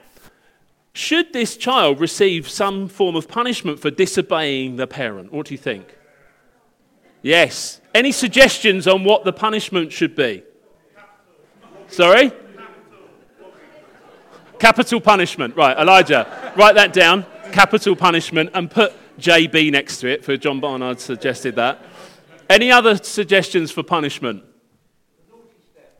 should 0.95 1.35
this 1.35 1.59
child 1.59 2.00
receive 2.00 2.49
some 2.49 2.89
form 2.89 3.17
of 3.17 3.29
punishment 3.29 3.81
for 3.81 3.91
disobeying 3.91 4.77
the 4.77 4.87
parent? 4.87 5.31
What 5.31 5.47
do 5.47 5.55
you 5.55 5.59
think? 5.59 5.95
Yes. 7.21 7.83
Any 7.95 8.12
suggestions 8.12 8.87
on 8.87 9.05
what 9.05 9.25
the 9.25 9.33
punishment 9.33 9.93
should 9.93 10.17
be? 10.17 10.43
Sorry? 11.89 12.33
Capital 14.61 15.00
punishment. 15.00 15.57
Right, 15.57 15.76
Elijah, 15.76 16.52
write 16.57 16.75
that 16.76 16.93
down. 16.93 17.26
Capital 17.50 17.97
punishment 17.97 18.50
and 18.55 18.71
put 18.71 18.93
JB 19.19 19.73
next 19.73 19.99
to 20.00 20.09
it, 20.09 20.25
for 20.25 20.37
John 20.37 20.61
Barnard 20.61 21.00
suggested 21.00 21.57
that. 21.57 21.83
Any 22.49 22.71
other 22.71 22.97
suggestions 22.97 23.71
for 23.71 23.83
punishment? 23.83 24.45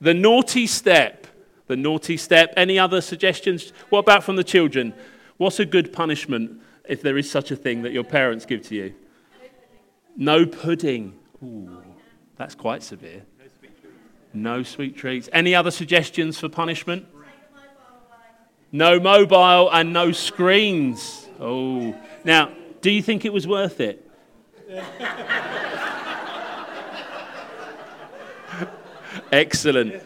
The 0.01 0.15
naughty 0.15 0.67
step. 0.67 1.27
The 1.69 1.77
naughty 1.77 2.17
step. 2.17 2.53
Any 2.57 2.79
other 2.79 3.01
suggestions? 3.01 3.73
What 3.89 4.01
about 4.01 4.25
from 4.25 4.37
the 4.37 4.45
children? 4.45 4.95
What's 5.39 5.59
a 5.59 5.65
good 5.65 5.93
punishment, 5.93 6.61
if 6.89 7.03
there 7.03 7.17
is 7.17 7.31
such 7.31 7.51
a 7.51 7.57
thing, 7.57 7.83
that 7.83 7.93
your 7.93 8.05
parents 8.05 8.45
give 8.45 8.63
to 8.69 8.75
you? 8.75 8.95
No 10.17 10.45
pudding. 10.45 11.19
Ooh, 11.43 11.83
that's 12.37 12.55
quite 12.55 12.83
severe. 12.83 13.23
No 14.35 14.63
sweet 14.63 14.97
treats. 14.97 15.29
Any 15.33 15.55
other 15.55 15.71
suggestions 15.71 16.39
for 16.39 16.49
punishment? 16.49 17.07
No 18.73 19.01
mobile 19.01 19.71
and 19.71 19.93
no 19.93 20.13
screens. 20.13 21.29
Oh. 21.41 21.95
Now, 22.25 22.53
do 22.81 22.91
you 22.91 23.03
think 23.03 23.25
it 23.25 23.33
was 23.33 23.47
worth 23.47 23.81
it? 23.81 24.09
Excellent. 29.33 30.03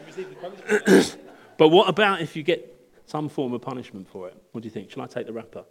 but 1.59 1.69
what 1.69 1.89
about 1.89 2.21
if 2.23 2.37
you 2.37 2.43
get 2.43 2.71
some 3.07 3.29
form 3.29 3.53
of 3.53 3.61
punishment 3.61 4.09
for 4.09 4.29
it? 4.29 4.37
What 4.53 4.63
do 4.63 4.67
you 4.67 4.71
think? 4.71 4.91
Shall 4.91 5.03
I 5.03 5.07
take 5.07 5.27
the 5.27 5.33
wrapper? 5.33 5.65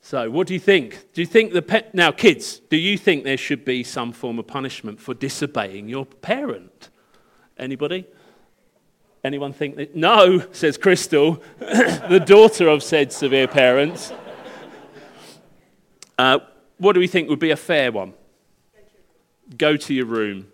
So, 0.00 0.30
what 0.30 0.46
do 0.46 0.54
you 0.54 0.60
think? 0.60 1.12
Do 1.12 1.20
you 1.20 1.26
think 1.26 1.52
the 1.52 1.62
pet 1.62 1.92
now, 1.94 2.12
kids? 2.12 2.60
Do 2.60 2.76
you 2.76 2.96
think 2.96 3.24
there 3.24 3.36
should 3.36 3.64
be 3.64 3.82
some 3.82 4.12
form 4.12 4.38
of 4.38 4.46
punishment 4.46 5.00
for 5.00 5.14
disobeying 5.14 5.88
your 5.88 6.06
parent? 6.06 6.90
Anybody? 7.58 8.06
Anyone 9.26 9.52
think 9.52 9.74
that? 9.74 9.96
No, 9.96 10.44
says 10.52 10.78
Crystal, 10.78 11.42
the 11.58 12.22
daughter 12.24 12.68
of 12.68 12.80
said 12.80 13.12
severe 13.12 13.48
parents. 13.48 14.12
Uh, 16.16 16.38
what 16.78 16.92
do 16.92 17.00
we 17.00 17.08
think 17.08 17.28
would 17.28 17.40
be 17.40 17.50
a 17.50 17.56
fair 17.56 17.90
one? 17.90 18.14
Go 19.58 19.76
to 19.76 19.92
your 19.92 20.06
room. 20.06 20.46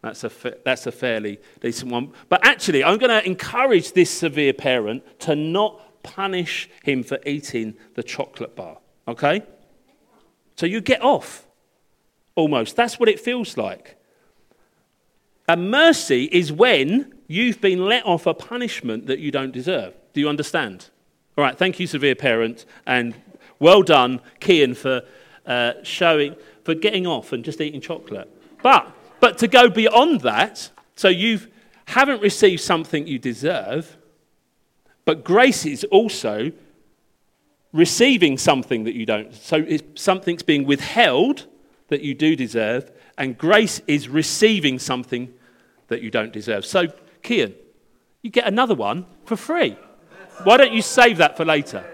That's 0.00 0.24
a, 0.24 0.30
fa- 0.30 0.56
that's 0.64 0.88
a 0.88 0.90
fairly 0.90 1.38
decent 1.60 1.92
one. 1.92 2.12
But 2.28 2.44
actually, 2.44 2.82
I'm 2.82 2.98
going 2.98 3.10
to 3.10 3.24
encourage 3.24 3.92
this 3.92 4.10
severe 4.10 4.52
parent 4.52 5.20
to 5.20 5.36
not 5.36 6.02
punish 6.02 6.68
him 6.82 7.04
for 7.04 7.20
eating 7.24 7.74
the 7.94 8.02
chocolate 8.02 8.56
bar. 8.56 8.78
Okay? 9.06 9.44
So 10.56 10.66
you 10.66 10.80
get 10.80 11.02
off, 11.02 11.46
almost. 12.34 12.74
That's 12.74 12.98
what 12.98 13.08
it 13.08 13.20
feels 13.20 13.56
like. 13.56 13.96
And 15.46 15.70
mercy 15.70 16.24
is 16.24 16.50
when 16.52 17.11
you've 17.26 17.60
been 17.60 17.86
let 17.86 18.04
off 18.04 18.26
a 18.26 18.34
punishment 18.34 19.06
that 19.06 19.18
you 19.18 19.30
don't 19.30 19.52
deserve. 19.52 19.94
Do 20.12 20.20
you 20.20 20.28
understand? 20.28 20.90
All 21.36 21.44
right, 21.44 21.56
thank 21.56 21.80
you, 21.80 21.86
severe 21.86 22.14
parent, 22.14 22.66
and 22.86 23.14
well 23.58 23.82
done, 23.82 24.20
Kian, 24.40 24.76
for 24.76 25.02
uh, 25.46 25.72
showing, 25.82 26.36
for 26.64 26.74
getting 26.74 27.06
off 27.06 27.32
and 27.32 27.44
just 27.44 27.60
eating 27.60 27.80
chocolate. 27.80 28.28
But 28.62 28.92
but 29.20 29.38
to 29.38 29.48
go 29.48 29.70
beyond 29.70 30.22
that, 30.22 30.70
so 30.96 31.08
you 31.08 31.40
haven't 31.86 32.20
received 32.22 32.60
something 32.60 33.06
you 33.06 33.18
deserve, 33.18 33.96
but 35.04 35.24
grace 35.24 35.64
is 35.64 35.84
also 35.84 36.52
receiving 37.72 38.36
something 38.36 38.84
that 38.84 38.94
you 38.94 39.06
don't. 39.06 39.34
So 39.34 39.64
something's 39.94 40.42
being 40.42 40.64
withheld 40.64 41.46
that 41.88 42.02
you 42.02 42.14
do 42.14 42.34
deserve, 42.34 42.90
and 43.16 43.38
grace 43.38 43.80
is 43.86 44.08
receiving 44.08 44.78
something 44.78 45.32
that 45.88 46.02
you 46.02 46.10
don't 46.10 46.32
deserve. 46.32 46.64
So, 46.64 46.86
Kian, 47.22 47.54
you 48.22 48.30
get 48.30 48.46
another 48.46 48.74
one 48.74 49.06
for 49.24 49.36
free. 49.36 49.76
Why 50.44 50.56
don't 50.56 50.72
you 50.72 50.82
save 50.82 51.18
that 51.18 51.36
for 51.36 51.44
later? 51.44 51.84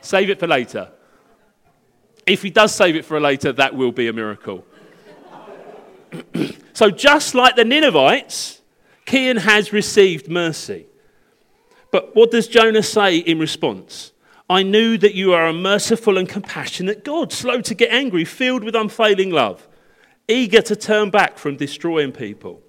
Save 0.00 0.30
it 0.30 0.38
for 0.38 0.46
later. 0.46 0.88
If 2.26 2.42
he 2.42 2.50
does 2.50 2.74
save 2.74 2.96
it 2.96 3.04
for 3.04 3.20
later, 3.20 3.52
that 3.52 3.74
will 3.74 3.92
be 3.92 4.08
a 4.08 4.12
miracle. 4.12 4.64
so, 6.72 6.90
just 6.90 7.34
like 7.34 7.56
the 7.56 7.64
Ninevites, 7.64 8.60
Kian 9.06 9.38
has 9.38 9.72
received 9.72 10.28
mercy. 10.28 10.86
But 11.92 12.14
what 12.14 12.30
does 12.30 12.48
Jonah 12.48 12.82
say 12.82 13.18
in 13.18 13.38
response? 13.38 14.12
I 14.48 14.62
knew 14.62 14.96
that 14.98 15.14
you 15.14 15.32
are 15.32 15.46
a 15.46 15.52
merciful 15.52 16.18
and 16.18 16.28
compassionate 16.28 17.04
God, 17.04 17.32
slow 17.32 17.60
to 17.62 17.74
get 17.74 17.90
angry, 17.90 18.24
filled 18.24 18.62
with 18.62 18.76
unfailing 18.76 19.30
love, 19.30 19.66
eager 20.28 20.62
to 20.62 20.76
turn 20.76 21.10
back 21.10 21.38
from 21.38 21.56
destroying 21.56 22.12
people. 22.12 22.60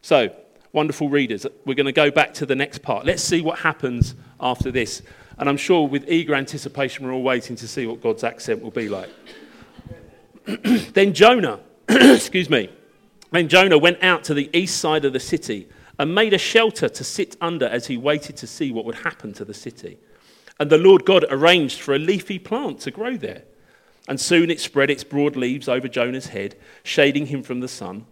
So, 0.00 0.34
wonderful 0.74 1.08
readers, 1.08 1.46
we're 1.64 1.74
going 1.74 1.86
to 1.86 1.92
go 1.92 2.10
back 2.10 2.34
to 2.34 2.44
the 2.44 2.56
next 2.56 2.82
part. 2.82 3.06
Let's 3.06 3.22
see 3.22 3.40
what 3.40 3.60
happens 3.60 4.14
after 4.40 4.70
this. 4.70 5.02
And 5.38 5.48
I'm 5.48 5.56
sure 5.56 5.88
with 5.88 6.08
eager 6.10 6.34
anticipation, 6.34 7.06
we're 7.06 7.12
all 7.12 7.22
waiting 7.22 7.56
to 7.56 7.68
see 7.68 7.86
what 7.86 8.02
God's 8.02 8.24
accent 8.24 8.60
will 8.60 8.70
be 8.72 8.88
like. 8.88 9.10
then 10.44 11.14
Jonah, 11.14 11.60
excuse 11.88 12.50
me, 12.50 12.68
then 13.30 13.48
Jonah 13.48 13.78
went 13.78 14.02
out 14.02 14.24
to 14.24 14.34
the 14.34 14.50
east 14.52 14.78
side 14.78 15.04
of 15.04 15.12
the 15.12 15.20
city 15.20 15.68
and 15.98 16.14
made 16.14 16.34
a 16.34 16.38
shelter 16.38 16.88
to 16.88 17.04
sit 17.04 17.36
under 17.40 17.66
as 17.66 17.86
he 17.86 17.96
waited 17.96 18.36
to 18.38 18.46
see 18.46 18.72
what 18.72 18.84
would 18.84 18.96
happen 18.96 19.32
to 19.32 19.44
the 19.44 19.54
city. 19.54 19.98
And 20.58 20.70
the 20.70 20.78
Lord 20.78 21.04
God 21.04 21.24
arranged 21.30 21.80
for 21.80 21.94
a 21.94 21.98
leafy 21.98 22.38
plant 22.38 22.80
to 22.80 22.90
grow 22.90 23.16
there. 23.16 23.42
And 24.08 24.20
soon 24.20 24.50
it 24.50 24.60
spread 24.60 24.90
its 24.90 25.04
broad 25.04 25.34
leaves 25.36 25.68
over 25.68 25.88
Jonah's 25.88 26.28
head, 26.28 26.56
shading 26.82 27.26
him 27.26 27.42
from 27.42 27.60
the 27.60 27.68
sun. 27.68 28.06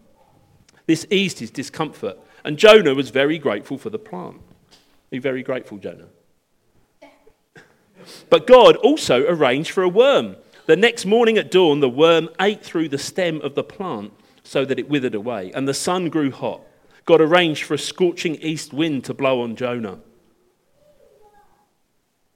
This 0.87 1.07
eased 1.11 1.39
his 1.39 1.51
discomfort, 1.51 2.19
and 2.45 2.59
Jonah 2.59 2.95
was 2.95 3.11
very 3.11 3.39
grateful 3.39 3.79
for 3.79 3.91
the 3.91 3.99
plant. 3.99 4.37
Are 4.37 5.15
you 5.17 5.21
very 5.21 5.43
grateful, 5.43 5.79
Jonah? 5.79 6.09
But 8.31 8.47
God 8.47 8.77
also 8.77 9.27
arranged 9.27 9.71
for 9.71 9.83
a 9.83 9.89
worm. 9.89 10.37
The 10.67 10.77
next 10.77 11.07
morning 11.07 11.39
at 11.39 11.51
dawn, 11.51 11.81
the 11.81 11.89
worm 11.89 12.29
ate 12.41 12.63
through 12.63 12.89
the 12.89 12.99
stem 12.99 13.41
of 13.43 13.55
the 13.55 13.65
plant 13.65 14.13
so 14.43 14.65
that 14.65 14.79
it 14.79 14.89
withered 14.89 15.15
away, 15.15 15.53
and 15.55 15.69
the 15.69 15.75
sun 15.75 16.09
grew 16.09 16.31
hot. 16.31 16.63
God 17.05 17.21
arranged 17.21 17.65
for 17.65 17.75
a 17.75 17.79
scorching 17.79 18.37
east 18.37 18.73
wind 18.73 19.05
to 19.05 19.15
blow 19.15 19.43
on 19.43 19.57
Jonah. 19.57 19.99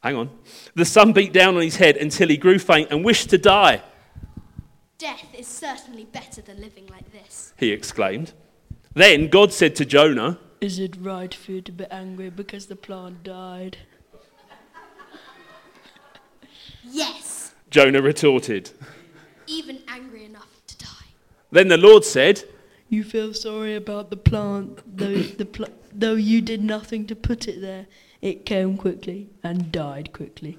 Hang 0.02 0.16
on. 0.16 0.30
The 0.74 0.84
sun 0.84 1.12
beat 1.12 1.32
down 1.32 1.56
on 1.56 1.62
his 1.62 1.76
head 1.76 1.96
until 1.96 2.28
he 2.28 2.36
grew 2.36 2.58
faint 2.58 2.90
and 2.90 3.04
wished 3.04 3.30
to 3.30 3.38
die. 3.38 3.82
Death 4.98 5.34
is 5.36 5.46
certainly 5.46 6.04
better 6.04 6.40
than 6.42 6.60
living 6.60 6.86
like 6.86 7.10
this. 7.12 7.52
He 7.56 7.70
exclaimed. 7.70 8.32
Then 8.96 9.28
God 9.28 9.52
said 9.52 9.76
to 9.76 9.84
Jonah, 9.84 10.38
Is 10.58 10.78
it 10.78 10.96
right 10.98 11.34
for 11.34 11.52
you 11.52 11.60
to 11.60 11.70
be 11.70 11.84
angry 11.90 12.30
because 12.30 12.64
the 12.64 12.76
plant 12.76 13.22
died? 13.22 13.76
Yes, 16.82 17.52
Jonah 17.68 18.00
retorted. 18.00 18.70
even 19.46 19.80
angry 19.86 20.24
enough 20.24 20.48
to 20.68 20.78
die. 20.78 21.08
Then 21.50 21.68
the 21.68 21.76
Lord 21.76 22.04
said, 22.06 22.44
You 22.88 23.04
feel 23.04 23.34
sorry 23.34 23.74
about 23.74 24.08
the 24.08 24.16
plant, 24.16 24.80
though, 24.96 25.20
the 25.20 25.44
pl- 25.44 25.68
though 25.92 26.14
you 26.14 26.40
did 26.40 26.62
nothing 26.64 27.06
to 27.08 27.14
put 27.14 27.46
it 27.46 27.60
there. 27.60 27.86
It 28.22 28.46
came 28.46 28.78
quickly 28.78 29.28
and 29.44 29.70
died 29.70 30.14
quickly. 30.14 30.58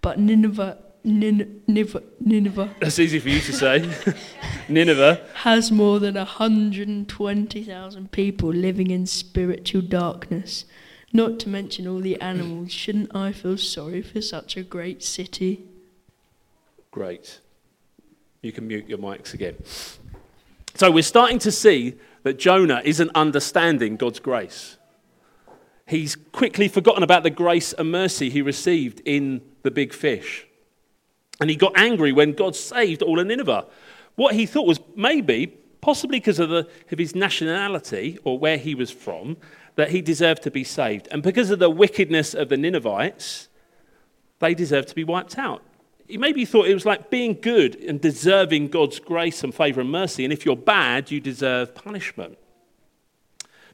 But 0.00 0.20
Nineveh, 0.20 0.78
Nin- 0.78 0.93
Nineveh, 1.04 2.02
Nineveh 2.18 2.74
That's 2.80 2.98
easy 2.98 3.18
for 3.18 3.28
you 3.28 3.40
to 3.40 3.52
say. 3.52 3.90
Nineveh 4.68 5.20
has 5.34 5.70
more 5.70 6.00
than 6.00 6.14
120,000 6.14 8.10
people 8.10 8.48
living 8.48 8.90
in 8.90 9.06
spiritual 9.06 9.82
darkness. 9.82 10.64
Not 11.12 11.38
to 11.40 11.50
mention 11.50 11.86
all 11.86 12.00
the 12.00 12.18
animals. 12.20 12.72
Shouldn't 12.72 13.14
I 13.14 13.32
feel 13.32 13.58
sorry 13.58 14.00
for 14.00 14.22
such 14.22 14.56
a 14.56 14.62
great 14.62 15.02
city? 15.02 15.66
Great. 16.90 17.40
You 18.40 18.52
can 18.52 18.66
mute 18.66 18.88
your 18.88 18.98
mics 18.98 19.34
again. 19.34 19.56
So 20.74 20.90
we're 20.90 21.02
starting 21.02 21.38
to 21.40 21.52
see 21.52 21.96
that 22.22 22.38
Jonah 22.38 22.80
isn't 22.82 23.10
understanding 23.14 23.96
God's 23.96 24.20
grace. 24.20 24.78
He's 25.86 26.16
quickly 26.16 26.68
forgotten 26.68 27.02
about 27.02 27.24
the 27.24 27.30
grace 27.30 27.74
and 27.74 27.92
mercy 27.92 28.30
he 28.30 28.40
received 28.40 29.02
in 29.04 29.42
the 29.62 29.70
big 29.70 29.92
fish. 29.92 30.46
And 31.40 31.50
he 31.50 31.56
got 31.56 31.72
angry 31.76 32.12
when 32.12 32.32
God 32.32 32.54
saved 32.54 33.02
all 33.02 33.18
of 33.18 33.26
Nineveh. 33.26 33.66
What 34.14 34.34
he 34.34 34.46
thought 34.46 34.66
was 34.66 34.80
maybe, 34.94 35.48
possibly 35.80 36.20
because 36.20 36.38
of, 36.38 36.48
the, 36.48 36.68
of 36.90 36.98
his 36.98 37.14
nationality 37.14 38.18
or 38.24 38.38
where 38.38 38.56
he 38.56 38.74
was 38.74 38.90
from, 38.90 39.36
that 39.76 39.90
he 39.90 40.00
deserved 40.00 40.42
to 40.44 40.50
be 40.50 40.64
saved. 40.64 41.08
And 41.10 41.22
because 41.22 41.50
of 41.50 41.58
the 41.58 41.70
wickedness 41.70 42.34
of 42.34 42.48
the 42.48 42.56
Ninevites, 42.56 43.48
they 44.38 44.54
deserved 44.54 44.88
to 44.88 44.94
be 44.94 45.04
wiped 45.04 45.38
out. 45.38 45.62
He 46.06 46.18
maybe 46.18 46.44
thought 46.44 46.66
it 46.66 46.74
was 46.74 46.86
like 46.86 47.10
being 47.10 47.38
good 47.40 47.76
and 47.76 48.00
deserving 48.00 48.68
God's 48.68 49.00
grace 49.00 49.42
and 49.42 49.54
favour 49.54 49.80
and 49.80 49.90
mercy. 49.90 50.22
And 50.22 50.32
if 50.32 50.44
you're 50.44 50.54
bad, 50.54 51.10
you 51.10 51.18
deserve 51.18 51.74
punishment. 51.74 52.38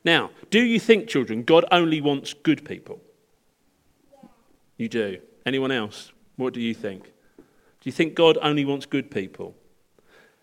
Now, 0.05 0.31
do 0.49 0.61
you 0.61 0.81
think, 0.81 1.09
children, 1.09 1.43
God 1.43 1.65
only 1.71 2.01
wants 2.01 2.33
good 2.33 2.65
people? 2.65 3.01
You 4.79 4.89
do. 4.89 5.19
Anyone 5.45 5.73
else? 5.73 6.13
What 6.37 6.55
do 6.55 6.61
you 6.61 6.73
think? 6.73 7.13
Do 7.81 7.89
you 7.89 7.93
think 7.93 8.15
God 8.15 8.37
only 8.43 8.65
wants 8.65 8.87
good 8.87 9.11
people? 9.11 9.57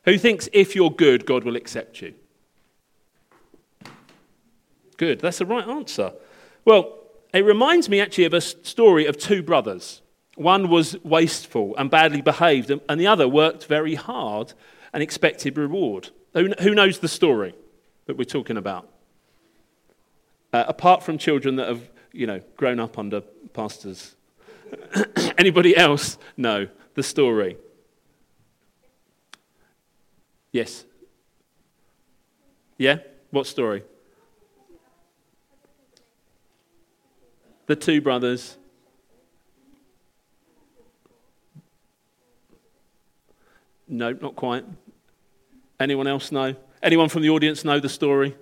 Who 0.05 0.17
thinks 0.17 0.49
if 0.53 0.75
you're 0.75 0.89
good, 0.89 1.25
God 1.25 1.43
will 1.43 1.55
accept 1.55 2.01
you? 2.01 2.13
Good, 4.97 5.19
that's 5.19 5.37
the 5.37 5.45
right 5.45 5.67
answer. 5.67 6.13
Well, 6.65 6.97
it 7.33 7.45
reminds 7.45 7.87
me 7.89 8.01
actually 8.01 8.25
of 8.25 8.33
a 8.33 8.41
story 8.41 9.05
of 9.05 9.17
two 9.17 9.43
brothers. 9.43 10.01
One 10.35 10.69
was 10.69 10.95
wasteful 11.03 11.75
and 11.77 11.89
badly 11.89 12.21
behaved, 12.21 12.71
and 12.71 12.99
the 12.99 13.07
other 13.07 13.27
worked 13.27 13.65
very 13.65 13.95
hard 13.95 14.53
and 14.93 15.03
expected 15.03 15.57
reward. 15.57 16.09
Who 16.33 16.75
knows 16.75 16.99
the 16.99 17.07
story 17.07 17.55
that 18.05 18.17
we're 18.17 18.23
talking 18.23 18.57
about? 18.57 18.89
Uh, 20.53 20.63
apart 20.67 21.03
from 21.03 21.17
children 21.17 21.57
that 21.57 21.67
have, 21.67 21.89
you 22.11 22.25
know, 22.25 22.41
grown 22.55 22.79
up 22.79 22.97
under 22.97 23.21
pastors. 23.53 24.15
Anybody 25.37 25.75
else 25.75 26.17
know 26.37 26.67
the 26.97 27.03
story? 27.03 27.55
Yes. 30.51 30.83
Yeah? 32.79 32.97
What 33.29 33.45
story? 33.45 33.83
The 37.67 37.75
two 37.75 38.01
brothers. 38.01 38.57
No, 43.87 44.13
not 44.13 44.35
quite. 44.35 44.65
Anyone 45.79 46.07
else 46.07 46.31
know? 46.31 46.55
Anyone 46.81 47.09
from 47.09 47.21
the 47.21 47.29
audience 47.29 47.63
know 47.63 47.79
the 47.79 47.89
story? 47.89 48.35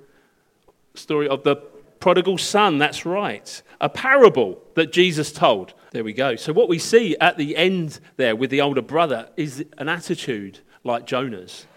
Story 0.94 1.28
of 1.28 1.44
the 1.44 1.58
prodigal 2.00 2.38
son, 2.38 2.78
that's 2.78 3.06
right. 3.06 3.62
A 3.82 3.90
parable 3.90 4.62
that 4.76 4.94
Jesus 4.94 5.34
told. 5.34 5.74
There 5.96 6.04
we 6.04 6.12
go. 6.12 6.36
So, 6.36 6.52
what 6.52 6.68
we 6.68 6.78
see 6.78 7.16
at 7.22 7.38
the 7.38 7.56
end 7.56 8.02
there 8.18 8.36
with 8.36 8.50
the 8.50 8.60
older 8.60 8.82
brother 8.82 9.30
is 9.38 9.64
an 9.78 9.88
attitude 9.88 10.60
like 10.84 11.06
Jonah's. 11.06 11.68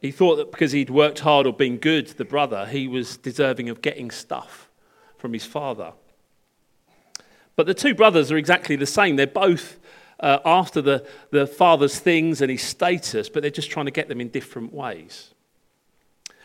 He 0.00 0.10
thought 0.10 0.36
that 0.36 0.50
because 0.50 0.72
he'd 0.72 0.88
worked 0.88 1.18
hard 1.18 1.46
or 1.46 1.52
been 1.52 1.76
good, 1.76 2.06
to 2.06 2.16
the 2.16 2.24
brother, 2.24 2.64
he 2.64 2.88
was 2.88 3.18
deserving 3.18 3.68
of 3.68 3.82
getting 3.82 4.10
stuff 4.10 4.70
from 5.18 5.34
his 5.34 5.44
father. 5.44 5.92
But 7.54 7.66
the 7.66 7.74
two 7.74 7.94
brothers 7.94 8.32
are 8.32 8.38
exactly 8.38 8.76
the 8.76 8.86
same. 8.86 9.16
They're 9.16 9.26
both 9.26 9.78
uh, 10.20 10.38
after 10.46 10.80
the, 10.80 11.06
the 11.30 11.46
father's 11.46 11.98
things 11.98 12.40
and 12.40 12.50
his 12.50 12.62
status, 12.62 13.28
but 13.28 13.42
they're 13.42 13.50
just 13.50 13.70
trying 13.70 13.84
to 13.84 13.92
get 13.92 14.08
them 14.08 14.22
in 14.22 14.30
different 14.30 14.72
ways. 14.72 15.34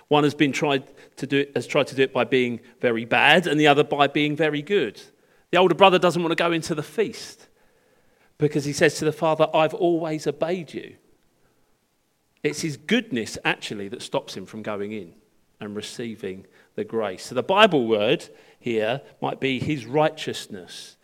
One 0.09 0.25
has 0.25 0.35
been 0.35 0.51
tried 0.51 0.83
to 1.15 1.25
do 1.25 1.37
it, 1.37 1.53
has 1.55 1.65
tried 1.65 1.87
to 1.87 1.95
do 1.95 2.01
it 2.01 2.11
by 2.11 2.25
being 2.25 2.59
very 2.81 3.05
bad, 3.05 3.47
and 3.47 3.57
the 3.57 3.67
other 3.67 3.85
by 3.85 4.07
being 4.07 4.35
very 4.35 4.61
good. 4.61 5.01
The 5.51 5.57
older 5.57 5.75
brother 5.75 5.99
doesn't 5.99 6.21
want 6.21 6.31
to 6.31 6.43
go 6.43 6.51
into 6.51 6.75
the 6.75 6.83
feast 6.83 7.47
because 8.37 8.65
he 8.65 8.73
says 8.73 8.95
to 8.95 9.05
the 9.05 9.11
father, 9.11 9.47
I've 9.53 9.73
always 9.73 10.27
obeyed 10.27 10.73
you. 10.73 10.95
It's 12.43 12.61
his 12.61 12.77
goodness, 12.77 13.37
actually, 13.43 13.87
that 13.89 14.01
stops 14.01 14.35
him 14.35 14.45
from 14.45 14.61
going 14.61 14.91
in 14.91 15.13
and 15.59 15.75
receiving 15.75 16.45
the 16.75 16.83
grace. 16.83 17.25
So 17.25 17.35
the 17.35 17.43
Bible 17.43 17.87
word 17.87 18.27
here 18.59 19.01
might 19.21 19.39
be 19.39 19.59
his 19.59 19.85
righteousness. 19.85 20.97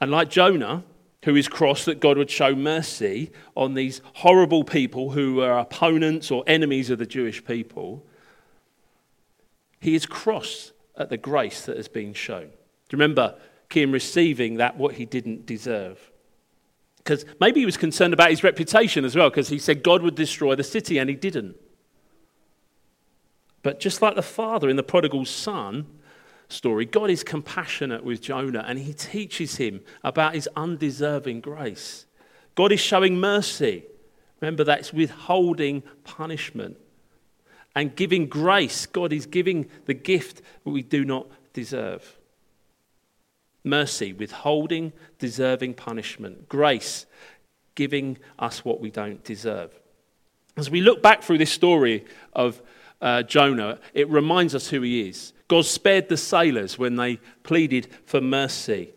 And 0.00 0.10
like 0.10 0.30
Jonah, 0.30 0.84
who 1.24 1.34
is 1.36 1.48
cross 1.48 1.84
that 1.86 2.00
God 2.00 2.18
would 2.18 2.30
show 2.30 2.54
mercy 2.54 3.32
on 3.56 3.74
these 3.74 4.00
horrible 4.14 4.64
people 4.64 5.10
who 5.10 5.36
were 5.36 5.58
opponents 5.58 6.30
or 6.30 6.44
enemies 6.46 6.90
of 6.90 6.98
the 6.98 7.06
Jewish 7.06 7.44
people, 7.44 8.06
he 9.80 9.94
is 9.94 10.06
cross 10.06 10.72
at 10.96 11.08
the 11.08 11.16
grace 11.16 11.64
that 11.66 11.76
has 11.76 11.88
been 11.88 12.14
shown. 12.14 12.48
Do 12.48 12.96
you 12.96 12.98
remember 12.98 13.36
him 13.74 13.92
receiving 13.92 14.56
that 14.56 14.76
what 14.76 14.94
he 14.94 15.04
didn't 15.04 15.46
deserve? 15.46 16.10
Because 16.98 17.24
maybe 17.40 17.60
he 17.60 17.66
was 17.66 17.76
concerned 17.76 18.12
about 18.12 18.30
his 18.30 18.44
reputation 18.44 19.04
as 19.04 19.16
well, 19.16 19.30
because 19.30 19.48
he 19.48 19.58
said 19.58 19.82
God 19.82 20.02
would 20.02 20.14
destroy 20.14 20.54
the 20.54 20.62
city 20.62 20.98
and 20.98 21.08
he 21.08 21.16
didn't. 21.16 21.56
But 23.62 23.80
just 23.80 24.02
like 24.02 24.14
the 24.14 24.22
father 24.22 24.68
in 24.68 24.76
the 24.76 24.82
prodigal 24.82 25.24
son 25.24 25.86
story, 26.48 26.84
God 26.84 27.10
is 27.10 27.22
compassionate 27.22 28.04
with 28.04 28.20
Jonah 28.20 28.64
and 28.66 28.78
he 28.78 28.92
teaches 28.92 29.56
him 29.56 29.80
about 30.02 30.34
his 30.34 30.48
undeserving 30.56 31.40
grace. 31.40 32.06
God 32.54 32.72
is 32.72 32.80
showing 32.80 33.18
mercy. 33.18 33.84
Remember, 34.40 34.64
that's 34.64 34.92
withholding 34.92 35.82
punishment 36.04 36.76
and 37.74 37.94
giving 37.94 38.26
grace. 38.26 38.86
God 38.86 39.12
is 39.12 39.26
giving 39.26 39.68
the 39.86 39.94
gift 39.94 40.42
that 40.64 40.70
we 40.70 40.82
do 40.82 41.04
not 41.04 41.26
deserve. 41.52 42.18
Mercy, 43.64 44.12
withholding 44.12 44.92
deserving 45.18 45.74
punishment. 45.74 46.48
Grace, 46.48 47.06
giving 47.74 48.18
us 48.38 48.64
what 48.64 48.80
we 48.80 48.90
don't 48.90 49.22
deserve. 49.24 49.70
As 50.56 50.70
we 50.70 50.80
look 50.80 51.02
back 51.02 51.22
through 51.22 51.38
this 51.38 51.52
story 51.52 52.04
of 52.32 52.60
uh, 53.00 53.22
Jonah, 53.22 53.78
it 53.94 54.08
reminds 54.08 54.54
us 54.54 54.68
who 54.68 54.82
he 54.82 55.08
is. 55.08 55.32
God 55.48 55.64
spared 55.64 56.08
the 56.08 56.16
sailors 56.16 56.78
when 56.78 56.96
they 56.96 57.16
pleaded 57.42 57.88
for 58.04 58.20
mercy. 58.20 58.92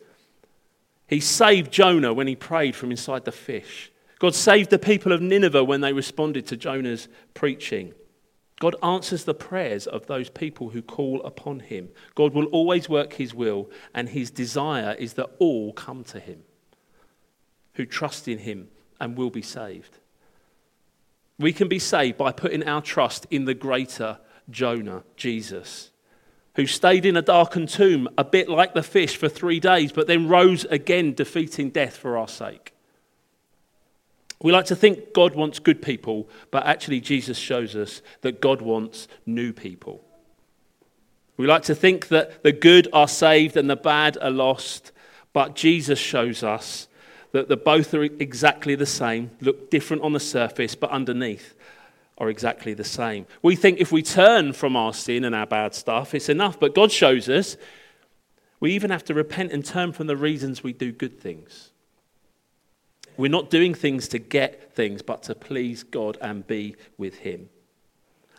He 1.07 1.19
saved 1.19 1.71
Jonah 1.71 2.13
when 2.13 2.27
he 2.27 2.35
prayed 2.35 2.75
from 2.75 2.91
inside 2.91 3.25
the 3.25 3.31
fish. 3.31 3.91
God 4.19 4.35
saved 4.35 4.69
the 4.69 4.79
people 4.79 5.11
of 5.11 5.21
Nineveh 5.21 5.63
when 5.63 5.81
they 5.81 5.93
responded 5.93 6.47
to 6.47 6.57
Jonah's 6.57 7.07
preaching. 7.33 7.93
God 8.63 8.77
answers 8.81 9.25
the 9.25 9.33
prayers 9.33 9.87
of 9.87 10.07
those 10.07 10.29
people 10.29 10.69
who 10.69 10.81
call 10.81 11.21
upon 11.23 11.59
him. 11.59 11.89
God 12.15 12.33
will 12.33 12.45
always 12.45 12.87
work 12.87 13.11
his 13.11 13.33
will, 13.33 13.69
and 13.93 14.07
his 14.07 14.31
desire 14.31 14.93
is 14.93 15.15
that 15.15 15.31
all 15.37 15.73
come 15.73 16.05
to 16.05 16.19
him 16.21 16.43
who 17.73 17.85
trust 17.85 18.25
in 18.29 18.37
him 18.37 18.69
and 19.01 19.17
will 19.17 19.31
be 19.31 19.41
saved. 19.41 19.99
We 21.37 21.51
can 21.51 21.67
be 21.67 21.77
saved 21.77 22.17
by 22.17 22.31
putting 22.31 22.65
our 22.65 22.81
trust 22.81 23.27
in 23.29 23.43
the 23.43 23.53
greater 23.53 24.19
Jonah, 24.49 25.03
Jesus, 25.17 25.91
who 26.55 26.65
stayed 26.65 27.05
in 27.05 27.17
a 27.17 27.21
darkened 27.21 27.67
tomb, 27.67 28.07
a 28.17 28.23
bit 28.23 28.47
like 28.47 28.73
the 28.73 28.81
fish, 28.81 29.17
for 29.17 29.27
three 29.27 29.59
days, 29.59 29.91
but 29.91 30.07
then 30.07 30.29
rose 30.29 30.63
again, 30.63 31.13
defeating 31.13 31.69
death 31.69 31.97
for 31.97 32.17
our 32.17 32.29
sake. 32.29 32.72
We 34.43 34.51
like 34.51 34.65
to 34.65 34.75
think 34.75 35.13
God 35.13 35.33
wants 35.33 35.57
good 35.57 35.81
people, 35.81 36.29
but 36.51 36.65
actually, 36.65 36.99
Jesus 36.99 37.37
shows 37.37 37.75
us 37.75 38.01
that 38.21 38.41
God 38.41 38.61
wants 38.61 39.07
new 39.25 39.53
people. 39.53 40.03
We 41.37 41.47
like 41.47 41.63
to 41.63 41.75
think 41.75 42.09
that 42.09 42.43
the 42.43 42.51
good 42.51 42.87
are 42.93 43.07
saved 43.07 43.57
and 43.57 43.69
the 43.69 43.75
bad 43.75 44.17
are 44.21 44.29
lost, 44.29 44.91
but 45.31 45.55
Jesus 45.55 45.97
shows 45.97 46.43
us 46.43 46.87
that 47.31 47.47
the 47.47 47.57
both 47.57 47.93
are 47.93 48.03
exactly 48.03 48.75
the 48.75 48.85
same, 48.85 49.31
look 49.41 49.71
different 49.71 50.03
on 50.03 50.13
the 50.13 50.19
surface, 50.19 50.75
but 50.75 50.91
underneath 50.91 51.55
are 52.17 52.29
exactly 52.29 52.73
the 52.73 52.83
same. 52.83 53.25
We 53.41 53.55
think 53.55 53.79
if 53.79 53.91
we 53.91 54.03
turn 54.03 54.53
from 54.53 54.75
our 54.75 54.93
sin 54.93 55.23
and 55.23 55.33
our 55.33 55.47
bad 55.47 55.73
stuff, 55.73 56.13
it's 56.13 56.29
enough, 56.29 56.59
but 56.59 56.75
God 56.75 56.91
shows 56.91 57.27
us 57.29 57.57
we 58.59 58.73
even 58.73 58.91
have 58.91 59.03
to 59.05 59.13
repent 59.13 59.51
and 59.51 59.65
turn 59.65 59.93
from 59.93 60.07
the 60.07 60.15
reasons 60.15 60.63
we 60.63 60.73
do 60.73 60.91
good 60.91 61.19
things. 61.19 61.72
We're 63.17 63.31
not 63.31 63.49
doing 63.49 63.73
things 63.73 64.07
to 64.09 64.19
get 64.19 64.73
things, 64.73 65.01
but 65.01 65.23
to 65.23 65.35
please 65.35 65.83
God 65.83 66.17
and 66.21 66.45
be 66.45 66.75
with 66.97 67.19
Him. 67.19 67.49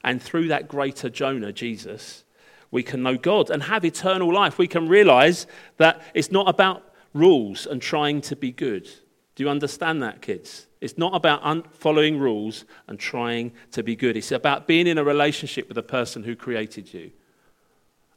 And 0.02 0.22
through 0.22 0.48
that 0.48 0.68
greater 0.68 1.08
Jonah, 1.08 1.52
Jesus, 1.52 2.24
we 2.70 2.82
can 2.82 3.02
know 3.02 3.16
God 3.16 3.50
and 3.50 3.62
have 3.62 3.84
eternal 3.84 4.32
life. 4.32 4.58
We 4.58 4.68
can 4.68 4.88
realize 4.88 5.46
that 5.76 6.02
it's 6.12 6.32
not 6.32 6.48
about 6.48 6.92
rules 7.12 7.66
and 7.66 7.80
trying 7.80 8.20
to 8.22 8.36
be 8.36 8.50
good. 8.50 8.88
Do 9.36 9.44
you 9.44 9.48
understand 9.48 10.02
that, 10.02 10.22
kids? 10.22 10.66
It's 10.80 10.98
not 10.98 11.14
about 11.14 11.72
following 11.74 12.18
rules 12.18 12.64
and 12.86 12.98
trying 12.98 13.52
to 13.72 13.82
be 13.82 13.96
good. 13.96 14.16
It's 14.16 14.32
about 14.32 14.66
being 14.66 14.86
in 14.86 14.98
a 14.98 15.04
relationship 15.04 15.68
with 15.68 15.76
the 15.76 15.82
person 15.82 16.24
who 16.24 16.36
created 16.36 16.92
you. 16.92 17.10